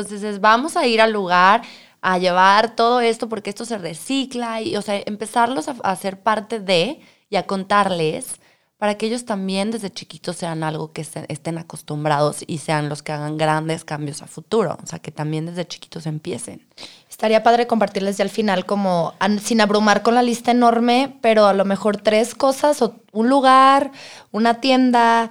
[0.00, 1.62] Entonces es, vamos a ir al lugar
[2.00, 6.20] a llevar todo esto porque esto se recicla y, o sea, empezarlos a, a ser
[6.20, 8.36] parte de y a contarles
[8.78, 13.02] para que ellos también desde chiquitos sean algo que se- estén acostumbrados y sean los
[13.02, 14.78] que hagan grandes cambios a futuro.
[14.80, 16.64] O sea, que también desde chiquitos empiecen.
[17.10, 21.54] Estaría padre compartirles ya al final como sin abrumar con la lista enorme, pero a
[21.54, 23.90] lo mejor tres cosas o un lugar,
[24.30, 25.30] una tienda,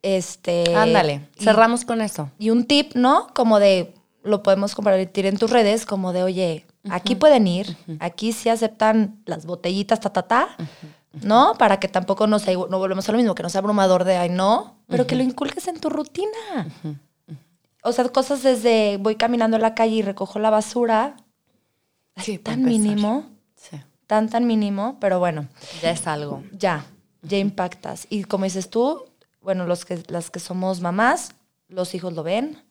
[0.00, 0.74] este...
[0.74, 2.30] Ándale, y- cerramos con eso.
[2.38, 3.26] Y un tip, ¿no?
[3.34, 3.92] Como de,
[4.26, 9.22] lo podemos compartir en tus redes, como de, oye, aquí pueden ir, aquí sí aceptan
[9.24, 10.48] las botellitas, ta, ta, ta,
[11.22, 11.54] ¿no?
[11.58, 14.28] Para que tampoco nos, no volvemos a lo mismo, que no sea abrumador de, ay,
[14.28, 16.68] no, pero que lo inculques en tu rutina.
[17.82, 21.16] O sea, cosas desde, voy caminando en la calle y recojo la basura,
[22.16, 25.48] Sí, tan mínimo, Sí, tan, tan mínimo, pero bueno,
[25.82, 26.42] ya es algo.
[26.52, 26.86] ya,
[27.22, 28.06] ya impactas.
[28.10, 29.04] Y como dices tú,
[29.42, 31.32] bueno, los que, las que somos mamás,
[31.68, 32.62] los hijos lo ven,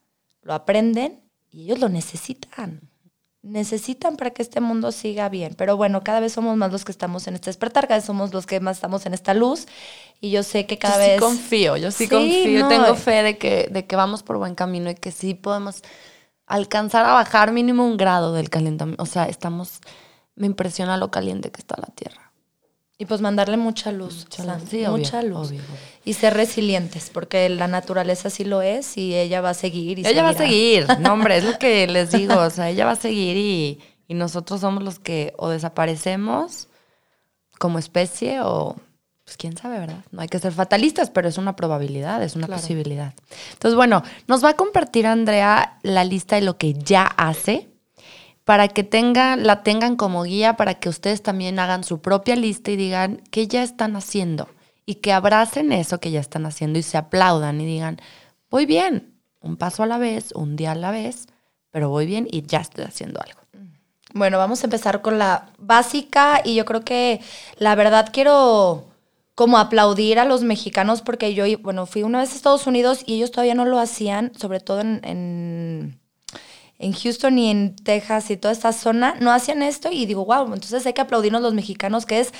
[0.41, 1.21] lo aprenden
[1.55, 2.81] y ellos lo necesitan.
[3.41, 5.55] Necesitan para que este mundo siga bien.
[5.55, 8.33] Pero bueno, cada vez somos más los que estamos en este despertar, cada vez somos
[8.33, 9.65] los que más estamos en esta luz.
[10.19, 11.13] Y yo sé que cada yo vez...
[11.13, 12.95] sí confío, yo sí, Sí, confío, no, tengo eh.
[12.95, 15.81] fe de que, de que vamos por buen camino y que sí podemos
[16.45, 19.01] alcanzar a bajar mínimo un grado del calentamiento.
[19.01, 19.79] O sea, estamos,
[20.35, 22.24] me impresiona lo caliente que está la Tierra.
[22.97, 24.23] Y pues mandarle mucha luz.
[24.23, 25.49] Mucha o sea, luz, sí, obvio, mucha luz.
[25.49, 25.79] obvio, obvio.
[26.05, 29.99] Y ser resilientes, porque la naturaleza sí lo es y ella va a seguir.
[29.99, 32.85] Y ella va a seguir, no hombre, es lo que les digo, o sea, ella
[32.85, 36.69] va a seguir y, y nosotros somos los que o desaparecemos
[37.59, 38.75] como especie o,
[39.25, 40.05] pues quién sabe, ¿verdad?
[40.11, 42.61] No hay que ser fatalistas, pero es una probabilidad, es una Claro.
[42.61, 43.13] posibilidad.
[43.53, 47.67] Entonces, bueno, nos va a compartir Andrea la lista de lo que ya hace
[48.45, 52.71] para que tenga, la tengan como guía, para que ustedes también hagan su propia lista
[52.71, 54.47] y digan qué ya están haciendo
[54.85, 57.99] y que abracen eso que ya están haciendo y se aplaudan y digan,
[58.49, 61.25] voy bien, un paso a la vez, un día a la vez,
[61.71, 63.41] pero voy bien y ya estoy haciendo algo.
[64.13, 67.19] Bueno, vamos a empezar con la básica y yo creo que
[67.57, 68.85] la verdad quiero
[69.33, 73.15] como aplaudir a los mexicanos porque yo, bueno, fui una vez a Estados Unidos y
[73.15, 75.99] ellos todavía no lo hacían, sobre todo en, en,
[76.79, 80.45] en Houston y en Texas y toda esta zona, no hacían esto y digo, wow,
[80.53, 82.33] entonces hay que aplaudirnos los mexicanos que es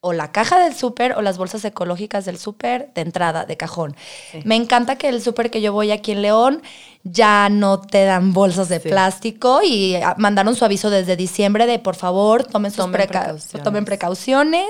[0.00, 3.96] o la caja del súper o las bolsas ecológicas del súper de entrada, de cajón.
[4.44, 6.62] Me encanta que el súper que yo voy aquí en León
[7.02, 8.88] ya no te dan bolsas de Sí.
[8.88, 13.08] plástico y ah, mandaron su aviso desde diciembre de por favor tomen, sus Tomen preca-
[13.22, 13.64] precauciones.
[13.64, 14.68] tomen precauciones.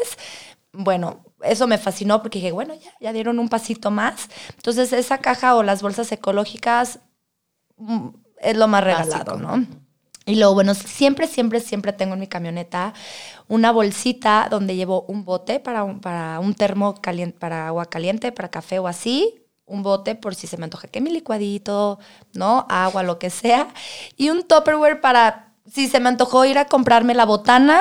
[0.73, 4.29] Bueno, eso me fascinó porque dije, bueno, ya, ya dieron un pasito más.
[4.57, 7.01] Entonces esa caja o las bolsas ecológicas
[7.77, 9.37] mm, es lo más regalado, Básico.
[9.37, 9.67] ¿no?
[10.27, 12.95] Y luego, bueno, siempre, siempre, siempre tengo en mi camioneta
[13.49, 18.33] una bolsita donde llevo un bote para un, para un termo caliente, para agua caliente,
[18.33, 19.43] para café o así.
[19.67, 21.99] Un bote por si se me antoja que mi licuadito,
[22.35, 22.67] ¿no?
[22.69, 23.69] Agua, lo que sea.
[24.17, 27.81] Y un Tupperware para si se me antojó ir a comprarme la botana,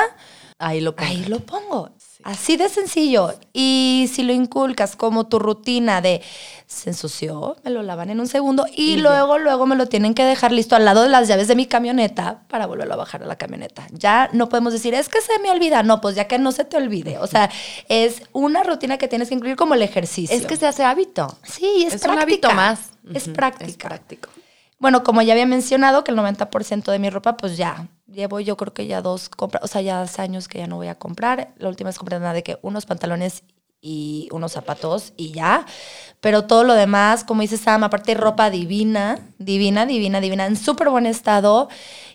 [0.60, 1.10] Ahí lo pongo.
[1.10, 1.92] ahí lo pongo.
[2.26, 3.36] Así de sencillo.
[3.54, 6.24] Y si lo inculcas como tu rutina de
[6.66, 9.04] se ensució, me lo lavan en un segundo y, Y ya.
[9.04, 11.68] luego, luego me lo tienen que dejar listo al lado de las llaves de mi
[11.68, 13.86] camioneta para volverlo a bajar a la camioneta.
[13.92, 15.84] Ya no podemos decir, es que se me olvida.
[15.84, 17.20] No, pues ya que no se te olvide.
[17.20, 17.52] O sea,
[17.90, 20.36] es una rutina que tienes que incluir como el ejercicio.
[20.36, 21.38] Es que se hace hábito.
[21.44, 22.12] sí, es, Es, práctica.
[22.12, 22.80] un hábito más.
[23.14, 23.70] Es práctica.
[23.70, 24.30] Es práctico.
[24.78, 28.58] Bueno, como ya había mencionado que el 90% de mi ropa, pues ya, llevo yo
[28.58, 30.96] creo que ya dos compras, o sea, ya hace años que ya no voy a
[30.96, 31.54] comprar.
[31.58, 33.44] La última vez compré nada de que unos pantalones
[33.82, 35.66] y unos zapatos y ya.
[36.20, 40.90] Pero todo lo demás, como dice Sam, aparte ropa divina, divina, divina, divina, en súper
[40.90, 41.70] buen estado.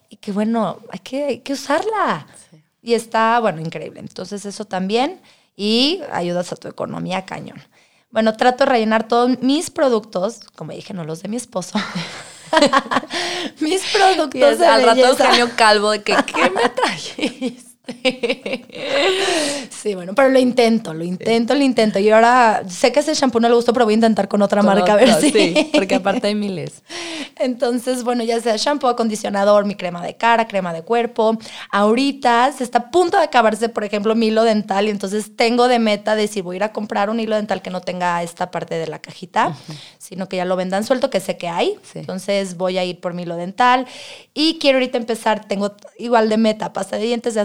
[0.08, 2.26] Y que bueno, hay que, hay que usarla.
[2.50, 2.62] Sí.
[2.82, 4.00] Y está, bueno, increíble.
[4.00, 5.20] Entonces eso también.
[5.56, 7.62] Y ayudas a tu economía cañón.
[8.10, 11.78] Bueno, trato de rellenar todos mis productos, como dije, no los de mi esposo.
[13.60, 15.24] mis productos Y es de al rato belleza.
[15.24, 17.69] Eugenio Calvo de que, ¿qué me trajiste?
[19.70, 21.98] Sí, bueno, pero lo intento, lo intento, lo intento.
[21.98, 24.62] Y ahora sé que ese shampoo no le gustó, pero voy a intentar con otra
[24.62, 25.30] marca a ver si.
[25.30, 26.82] Sí, porque aparte hay miles.
[27.38, 31.38] Entonces, bueno, ya sea shampoo, acondicionador, mi crema de cara, crema de cuerpo.
[31.70, 34.86] Ahorita se está a punto de acabarse, por ejemplo, mi hilo dental.
[34.86, 37.70] Y entonces tengo de meta decir, voy a ir a comprar un hilo dental que
[37.70, 39.56] no tenga esta parte de la cajita,
[39.96, 41.78] sino que ya lo vendan suelto, que sé que hay.
[41.94, 43.86] Entonces voy a ir por mi hilo dental.
[44.34, 47.38] Y quiero ahorita empezar, tengo igual de meta, pasta de dientes,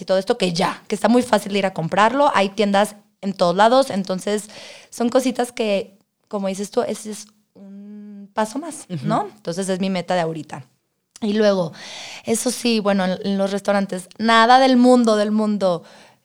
[0.00, 2.30] y todo esto, que ya, que está muy fácil de ir a comprarlo.
[2.34, 3.90] Hay tiendas en todos lados.
[3.90, 4.48] Entonces
[4.90, 5.98] son cositas que,
[6.28, 9.28] como dices tú, ese es un paso más, ¿no?
[9.34, 10.64] Entonces es mi meta de ahorita.
[11.22, 11.72] Y luego,
[12.24, 15.82] eso sí, bueno, en, los restaurantes, nada del mundo, del mundo,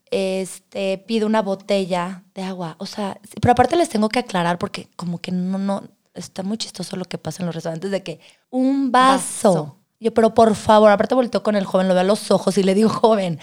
[0.10, 2.76] este, pido una botella de agua.
[2.78, 5.84] O sea, pero aparte les tengo que aclarar porque como que no, no,
[6.14, 9.78] está muy chistoso lo que pasa en los restaurantes de que un vaso.
[10.02, 12.64] Yo, pero por favor, aparte volteo con el joven, lo veo a los ojos y
[12.64, 13.39] le digo, joven,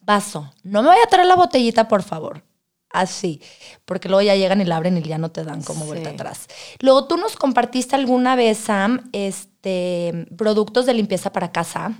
[0.00, 2.42] vaso, no me vaya a traer la botellita, por favor.
[2.90, 3.42] Así,
[3.84, 6.46] porque luego ya llegan y la abren y ya no te dan como vuelta atrás.
[6.80, 11.92] Luego tú nos compartiste alguna vez, Sam, este, productos de limpieza para casa.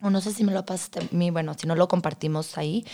[0.00, 2.86] O no sé si me lo pasaste a mí, bueno, si no lo compartimos ahí.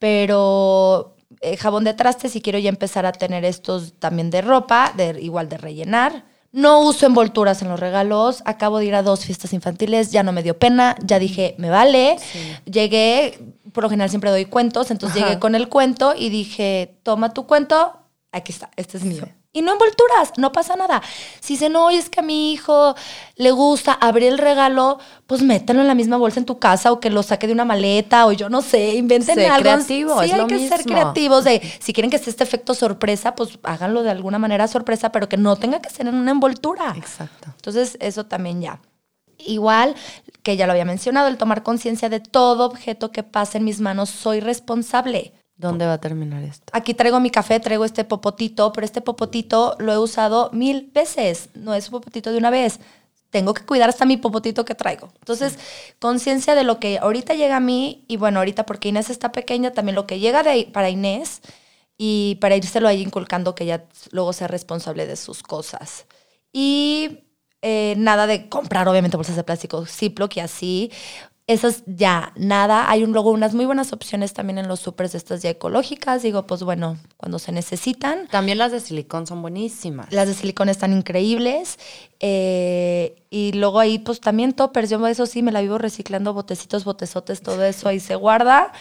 [0.00, 4.92] Pero eh, jabón de traste, si quiero ya empezar a tener estos también de ropa,
[4.96, 6.24] de, igual de rellenar.
[6.56, 8.42] No uso envolturas en los regalos.
[8.46, 11.68] Acabo de ir a dos fiestas infantiles, ya no me dio pena, ya dije, me
[11.68, 12.16] vale.
[12.64, 13.38] Llegué,
[13.72, 17.46] por lo general siempre doy cuentos, entonces llegué con el cuento y dije, toma tu
[17.46, 17.98] cuento,
[18.32, 19.28] aquí está, este es mío.
[19.56, 21.00] Y no envolturas, no pasa nada.
[21.40, 22.94] Si dicen, no, es que a mi hijo
[23.36, 27.00] le gusta abrir el regalo, pues mételo en la misma bolsa en tu casa o
[27.00, 29.62] que lo saque de una maleta o yo no sé, inventen algo.
[29.62, 31.44] creativo, sí, hay que ser creativos.
[31.44, 35.26] De, si quieren que esté este efecto sorpresa, pues háganlo de alguna manera sorpresa, pero
[35.26, 36.92] que no tenga que ser en una envoltura.
[36.94, 37.48] Exacto.
[37.56, 38.82] Entonces, eso también ya.
[39.38, 39.94] Igual
[40.42, 43.80] que ya lo había mencionado, el tomar conciencia de todo objeto que pase en mis
[43.80, 45.32] manos, soy responsable.
[45.56, 46.70] ¿Dónde va a terminar esto?
[46.72, 51.48] Aquí traigo mi café, traigo este popotito, pero este popotito lo he usado mil veces.
[51.54, 52.78] No es un popotito de una vez.
[53.30, 55.08] Tengo que cuidar hasta mi popotito que traigo.
[55.18, 55.58] Entonces,
[55.98, 59.72] conciencia de lo que ahorita llega a mí, y bueno, ahorita porque Inés está pequeña,
[59.72, 61.40] también lo que llega de, para Inés,
[61.98, 66.06] y para írselo ahí inculcando que ya luego sea responsable de sus cosas.
[66.52, 67.20] Y
[67.62, 70.92] eh, nada de comprar, obviamente, bolsas de plástico Ziploc y así.
[71.48, 72.90] Esas ya, nada.
[72.90, 76.22] Hay un, luego unas muy buenas opciones también en los supers de estas ya ecológicas.
[76.22, 78.26] Digo, pues bueno, cuando se necesitan.
[78.26, 80.12] También las de silicón son buenísimas.
[80.12, 81.78] Las de silicón están increíbles.
[82.18, 84.90] Eh, y luego ahí, pues también toppers.
[84.90, 88.72] Yo eso sí, me la vivo reciclando, botecitos, botezotes, todo eso ahí se guarda.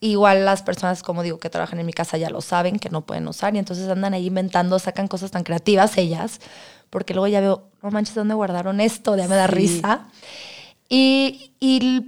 [0.00, 3.02] Igual las personas, como digo, que trabajan en mi casa ya lo saben, que no
[3.04, 3.54] pueden usar.
[3.54, 6.40] Y entonces andan ahí inventando, sacan cosas tan creativas ellas.
[6.88, 9.14] Porque luego ya veo, no manches, ¿dónde guardaron esto?
[9.14, 10.08] Ya me da risa.
[10.88, 11.50] Y,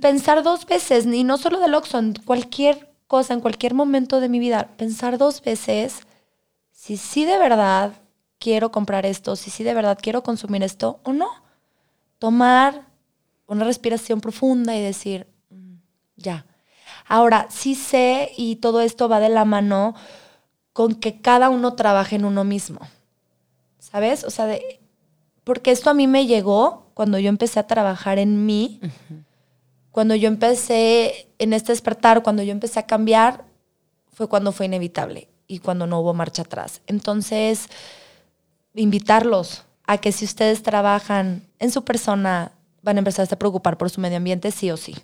[0.00, 4.28] pensar dos veces, y no solo del Oxxo, en cualquier cosa, en cualquier momento de
[4.28, 6.00] mi vida, pensar dos veces
[6.70, 7.94] si sí de verdad
[8.38, 11.28] quiero comprar esto, si sí de verdad quiero consumir esto o no.
[12.18, 12.86] Tomar
[13.46, 15.76] una respiración profunda y decir, mm,
[16.16, 16.46] ya.
[17.08, 19.94] Ahora, sí sé y todo esto va de la mano
[20.72, 22.80] con que cada uno trabaje en uno mismo.
[23.78, 24.24] ¿Sabes?
[24.24, 24.80] O sea, de,
[25.42, 28.80] porque esto a mí me llegó cuando yo empecé a trabajar en mí,
[29.90, 33.44] cuando yo empecé en este despertar, cuando yo empecé a cambiar,
[34.14, 36.80] fue cuando fue inevitable y cuando no hubo marcha atrás.
[36.86, 37.68] Entonces,
[38.74, 43.90] invitarlos a que si ustedes trabajan en su persona, van a empezar a preocupar por
[43.90, 44.94] su medio ambiente, sí o sí.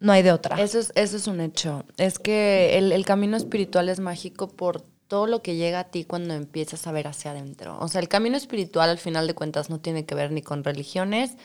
[0.00, 0.60] No hay de otra.
[0.60, 1.84] Eso es, eso es un hecho.
[1.98, 6.04] Es que el, el camino espiritual es mágico por todo lo que llega a ti
[6.04, 7.78] cuando empiezas a ver hacia adentro.
[7.80, 10.64] O sea, el camino espiritual al final de cuentas no tiene que ver ni con
[10.64, 11.36] religiones,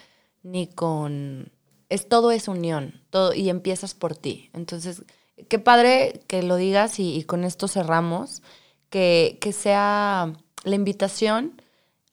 [0.43, 1.51] ni con...
[1.89, 4.49] Es todo es unión, todo, y empiezas por ti.
[4.53, 5.03] Entonces,
[5.47, 8.41] qué padre que lo digas y, con esto cerramos,
[8.89, 10.33] que, que sea
[10.63, 11.61] la invitación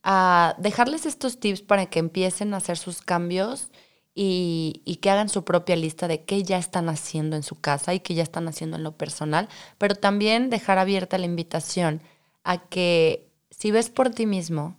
[0.04, 3.70] a dejarles estos tips para que empiecen a hacer sus cambios
[4.14, 8.00] y, que hagan su propia lista de qué ya están haciendo en su casa y
[8.00, 9.48] qué ya están haciendo en lo personal,
[9.78, 12.00] pero también dejar abierta la invitación
[12.44, 14.76] a que si ves por ti mismo,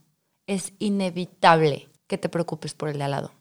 [0.48, 3.32] es inevitable que te preocupes por el de al lado,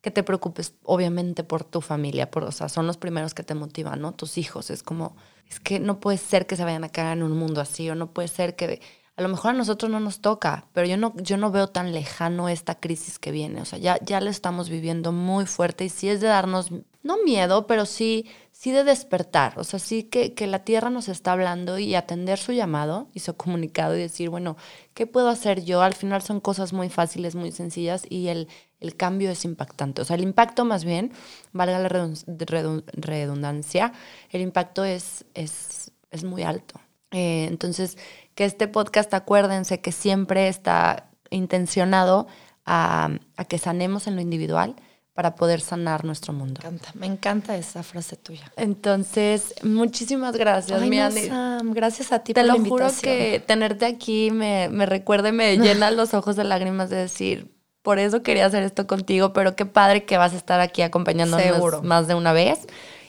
[0.00, 3.54] que te preocupes obviamente por tu familia, por, o sea, son los primeros que te
[3.54, 4.12] motivan, ¿no?
[4.12, 5.16] Tus hijos, es como,
[5.48, 7.94] es que no puede ser que se vayan a caer en un mundo así o
[7.94, 8.80] no puede ser que
[9.22, 11.92] a lo mejor a nosotros no nos toca, pero yo no, yo no veo tan
[11.92, 13.60] lejano esta crisis que viene.
[13.60, 16.72] O sea, ya, ya la estamos viviendo muy fuerte y sí es de darnos,
[17.04, 19.54] no miedo, pero sí, sí de despertar.
[19.58, 23.20] O sea, sí que, que la Tierra nos está hablando y atender su llamado y
[23.20, 24.56] su comunicado y decir, bueno,
[24.92, 25.82] ¿qué puedo hacer yo?
[25.82, 28.48] Al final son cosas muy fáciles, muy sencillas y el,
[28.80, 30.02] el cambio es impactante.
[30.02, 31.12] O sea, el impacto más bien,
[31.52, 33.92] valga la redundancia,
[34.30, 36.80] el impacto es, es, es muy alto.
[37.12, 37.98] Eh, entonces,
[38.34, 42.26] que este podcast, acuérdense que siempre está intencionado
[42.64, 43.10] a,
[43.48, 44.76] que sanemos en lo individual
[45.14, 46.60] para poder sanar nuestro mundo.
[46.62, 48.50] Me encanta, me encanta esa frase tuya.
[48.56, 50.88] Entonces, muchísimas gracias, Ay,
[51.64, 52.88] Gracias a ti Te por lo la invitación.
[52.88, 56.96] juro que tenerte aquí me, me recuerda y me llena los ojos de lágrimas de
[56.96, 57.52] decir,
[57.82, 61.44] por eso quería hacer esto contigo, pero qué padre que vas a estar aquí acompañándonos
[61.44, 61.82] Seguro.
[61.82, 62.60] más de una vez.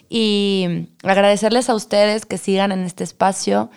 [0.09, 3.69] Y agradecerles a ustedes que sigan en este espacio,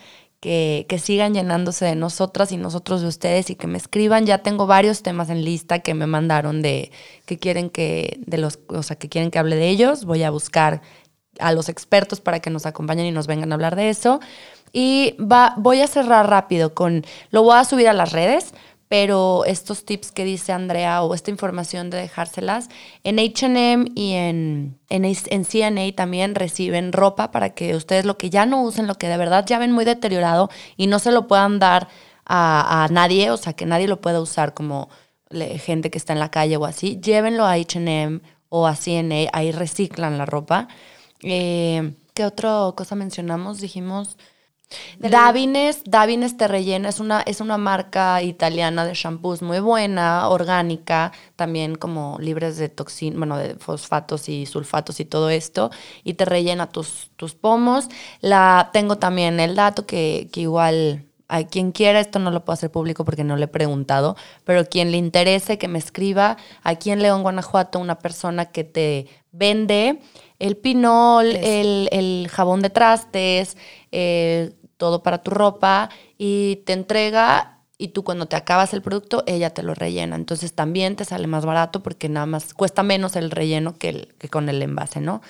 [0.47, 4.26] que, sigan llenándose de nosotras y nosotros de ustedes y que me escriban.
[4.26, 6.92] Ya tengo varios temas en lista que me mandaron de
[7.24, 10.05] que quieren que, de los, o sea, que quieren que hable de ellos.
[10.05, 10.82] Voy a buscar
[11.40, 14.20] a los expertos para que nos acompañen y nos vengan a hablar de eso.
[14.72, 18.55] Y va, voy a cerrar rápido con, lo voy a subir a las redes,
[18.89, 22.68] pero estos tips que dice Andrea o esta información de dejárselas,
[23.03, 28.30] en HM y en, en, en, CNA también reciben ropa para que ustedes lo que
[28.30, 31.26] ya no usen, lo que de verdad ya ven muy deteriorado y no se lo
[31.26, 31.89] puedan dar
[32.24, 34.89] a, a nadie, o sea, que nadie lo pueda usar como
[35.30, 39.51] gente que está en la calle o así, llévenlo a HM o a CNA, ahí
[39.51, 40.68] reciclan la ropa.
[41.22, 43.61] Eh, ¿Qué otra cosa mencionamos?
[43.61, 44.16] Dijimos...
[44.99, 51.12] Davines, Davines Te Rellena es una, es una marca italiana de shampoos muy buena, orgánica,
[51.37, 55.71] también como libres de toxina, bueno, de fosfatos y sulfatos y todo esto,
[56.03, 57.89] y te rellena tus, tus pomos.
[58.21, 62.55] La, tengo también el dato que, que igual a quien quiera, esto no lo puedo
[62.55, 66.91] hacer público porque no le he preguntado, pero quien le interese que me escriba, aquí
[66.91, 70.01] en León, Guanajuato, una persona que te vende
[70.39, 73.57] el pinol, el, el, jabón de trastes,
[73.93, 79.22] eh, todo para tu ropa y te entrega y tú cuando te acabas el producto,
[79.26, 80.16] ella te lo rellena.
[80.16, 84.14] Entonces también te sale más barato porque nada más cuesta menos el relleno que, el,
[84.18, 85.20] que con el envase, ¿no?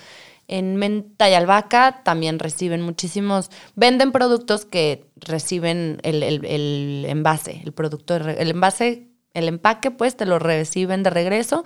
[0.47, 7.61] En menta y albahaca también reciben muchísimos, venden productos que reciben el, el, el envase,
[7.65, 11.65] el producto, el envase, el empaque, pues te lo reciben de regreso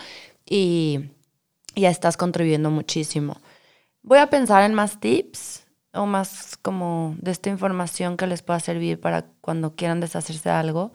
[0.49, 1.11] y
[1.75, 3.37] ya estás contribuyendo muchísimo.
[4.03, 8.59] Voy a pensar en más tips o más como de esta información que les pueda
[8.59, 10.91] servir para cuando quieran deshacerse de algo.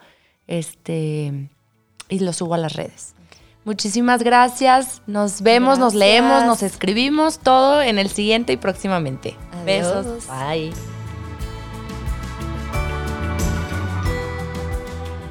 [0.47, 1.49] Este,
[2.09, 3.13] y lo subo a las redes.
[3.65, 5.01] Muchísimas gracias.
[5.07, 5.79] Nos vemos, gracias.
[5.79, 9.35] nos leemos, nos escribimos todo en el siguiente y próximamente.
[9.51, 10.05] Adiós.
[10.05, 10.27] Besos.
[10.27, 10.96] Bye.